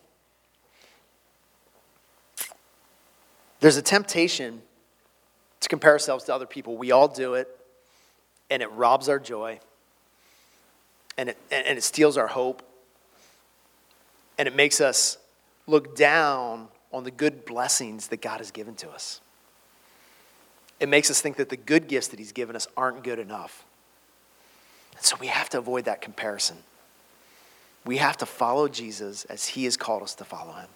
There's 3.60 3.76
a 3.76 3.82
temptation 3.82 4.62
to 5.60 5.68
compare 5.68 5.92
ourselves 5.92 6.24
to 6.24 6.34
other 6.34 6.46
people. 6.46 6.76
We 6.76 6.92
all 6.92 7.08
do 7.08 7.34
it, 7.34 7.48
and 8.50 8.62
it 8.62 8.70
robs 8.72 9.08
our 9.08 9.18
joy, 9.18 9.60
and 11.18 11.30
it, 11.30 11.38
and 11.50 11.76
it 11.76 11.82
steals 11.82 12.16
our 12.16 12.28
hope, 12.28 12.62
and 14.38 14.46
it 14.46 14.54
makes 14.54 14.80
us 14.80 15.18
look 15.66 15.96
down 15.96 16.68
on 16.92 17.04
the 17.04 17.10
good 17.10 17.44
blessings 17.44 18.08
that 18.08 18.22
God 18.22 18.38
has 18.38 18.50
given 18.50 18.74
to 18.76 18.88
us. 18.88 19.20
It 20.78 20.88
makes 20.88 21.10
us 21.10 21.20
think 21.20 21.36
that 21.36 21.48
the 21.48 21.56
good 21.56 21.88
gifts 21.88 22.08
that 22.08 22.18
He's 22.18 22.32
given 22.32 22.56
us 22.56 22.68
aren't 22.76 23.02
good 23.02 23.18
enough. 23.18 23.65
And 24.96 25.04
so 25.04 25.16
we 25.20 25.26
have 25.26 25.48
to 25.50 25.58
avoid 25.58 25.84
that 25.84 26.00
comparison. 26.00 26.56
We 27.84 27.98
have 27.98 28.16
to 28.18 28.26
follow 28.26 28.68
Jesus 28.68 29.24
as 29.26 29.46
he 29.46 29.64
has 29.64 29.76
called 29.76 30.02
us 30.02 30.14
to 30.16 30.24
follow 30.24 30.52
him. 30.54 30.68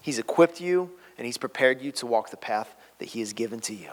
He's 0.00 0.18
equipped 0.18 0.60
you 0.60 0.90
and 1.18 1.26
he's 1.26 1.38
prepared 1.38 1.82
you 1.82 1.92
to 1.92 2.06
walk 2.06 2.30
the 2.30 2.36
path 2.36 2.74
that 2.98 3.08
he 3.08 3.20
has 3.20 3.32
given 3.32 3.60
to 3.60 3.74
you. 3.74 3.90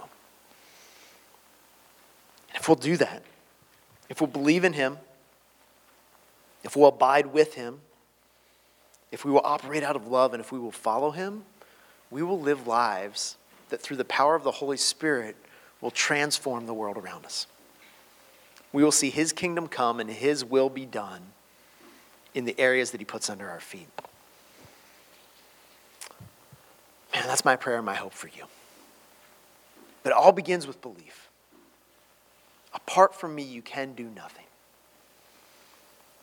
And 2.50 2.56
if 2.58 2.68
we'll 2.68 2.76
do 2.76 2.98
that, 2.98 3.24
if 4.08 4.22
we'll 4.22 4.30
believe 4.30 4.64
in 4.64 4.74
him, 4.74 4.98
if 6.64 6.76
we'll 6.76 6.90
abide 6.90 7.28
with 7.28 7.56
him, 7.56 7.80
if 9.12 9.26
we 9.26 9.32
will 9.32 9.42
operate 9.44 9.84
out 9.84 9.96
of 9.96 10.08
love, 10.08 10.34
and 10.34 10.42
if 10.42 10.52
we 10.52 10.60
will 10.60 10.72
follow 10.72 11.12
him, 11.12 11.44
we 12.12 12.22
will 12.22 12.40
live 12.40 12.68
lives 12.68 13.38
that 13.70 13.82
through 13.82 13.98
the 13.98 14.06
power 14.06 14.36
of 14.36 14.44
the 14.44 14.52
Holy 14.52 14.78
Spirit 14.78 15.36
will 15.82 15.92
transform 15.92 16.66
the 16.66 16.74
world 16.74 16.98
around 16.98 17.26
us 17.26 17.48
we 18.72 18.84
will 18.84 18.92
see 18.92 19.10
his 19.10 19.34
kingdom 19.34 19.68
come 19.68 20.00
and 20.00 20.10
his 20.10 20.46
will 20.46 20.70
be 20.70 20.86
done 20.86 21.22
in 22.34 22.46
the 22.46 22.60
areas 22.60 22.92
that 22.92 23.02
he 23.02 23.06
puts 23.06 23.30
under 23.30 23.50
our 23.50 23.60
feet. 23.60 23.88
Man, 27.14 27.24
that's 27.26 27.44
my 27.44 27.56
prayer 27.56 27.78
and 27.78 27.86
my 27.86 27.96
hope 27.96 28.14
for 28.14 28.28
you. 28.28 28.46
But 30.04 30.12
it 30.12 30.16
all 30.16 30.32
begins 30.32 30.68
with 30.68 30.82
belief. 30.82 31.30
Apart 32.74 33.16
from 33.16 33.34
me, 33.34 33.44
you 33.44 33.62
can 33.62 33.94
do 33.94 34.04
nothing. 34.04 34.46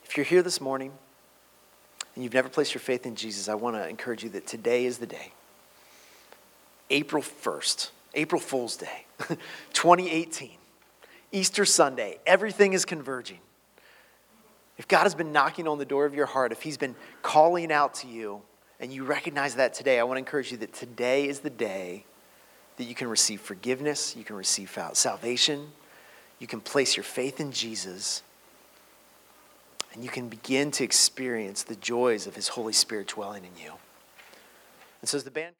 If 0.05 0.15
you're 0.15 0.25
here 0.25 0.41
this 0.41 0.61
morning 0.61 0.93
and 2.15 2.23
you've 2.23 2.33
never 2.33 2.47
placed 2.47 2.73
your 2.73 2.81
faith 2.81 3.05
in 3.05 3.15
Jesus, 3.15 3.49
I 3.49 3.55
want 3.55 3.75
to 3.75 3.87
encourage 3.87 4.23
you 4.23 4.29
that 4.29 4.47
today 4.47 4.85
is 4.85 4.97
the 4.97 5.05
day. 5.05 5.33
April 6.89 7.21
1st, 7.21 7.89
April 8.13 8.39
Fool's 8.39 8.77
Day, 8.77 9.05
2018. 9.73 10.51
Easter 11.37 11.65
Sunday, 11.65 12.17
everything 12.25 12.73
is 12.73 12.83
converging. 12.83 13.39
If 14.77 14.87
God 14.87 15.03
has 15.03 15.13
been 15.13 15.31
knocking 15.31 15.67
on 15.67 15.77
the 15.77 15.85
door 15.85 16.05
of 16.05 16.15
your 16.15 16.25
heart, 16.25 16.51
if 16.51 16.63
He's 16.63 16.77
been 16.77 16.95
calling 17.21 17.71
out 17.71 17.93
to 17.95 18.07
you, 18.07 18.41
and 18.79 18.91
you 18.91 19.03
recognize 19.03 19.55
that 19.55 19.73
today, 19.73 19.99
I 19.99 20.03
want 20.03 20.17
to 20.17 20.19
encourage 20.19 20.51
you 20.51 20.57
that 20.57 20.73
today 20.73 21.27
is 21.27 21.39
the 21.39 21.49
day 21.49 22.05
that 22.77 22.85
you 22.85 22.95
can 22.95 23.07
receive 23.07 23.41
forgiveness, 23.41 24.15
you 24.15 24.23
can 24.23 24.35
receive 24.35 24.75
salvation, 24.93 25.69
you 26.39 26.47
can 26.47 26.59
place 26.59 26.95
your 26.95 27.03
faith 27.03 27.39
in 27.39 27.51
Jesus, 27.51 28.23
and 29.93 30.03
you 30.03 30.09
can 30.09 30.29
begin 30.29 30.71
to 30.71 30.83
experience 30.83 31.63
the 31.63 31.75
joys 31.75 32.27
of 32.27 32.35
His 32.35 32.49
Holy 32.49 32.73
Spirit 32.73 33.07
dwelling 33.07 33.43
in 33.45 33.63
you. 33.63 33.73
And 35.01 35.09
so, 35.09 35.17
as 35.17 35.23
the 35.23 35.31
band 35.31 35.53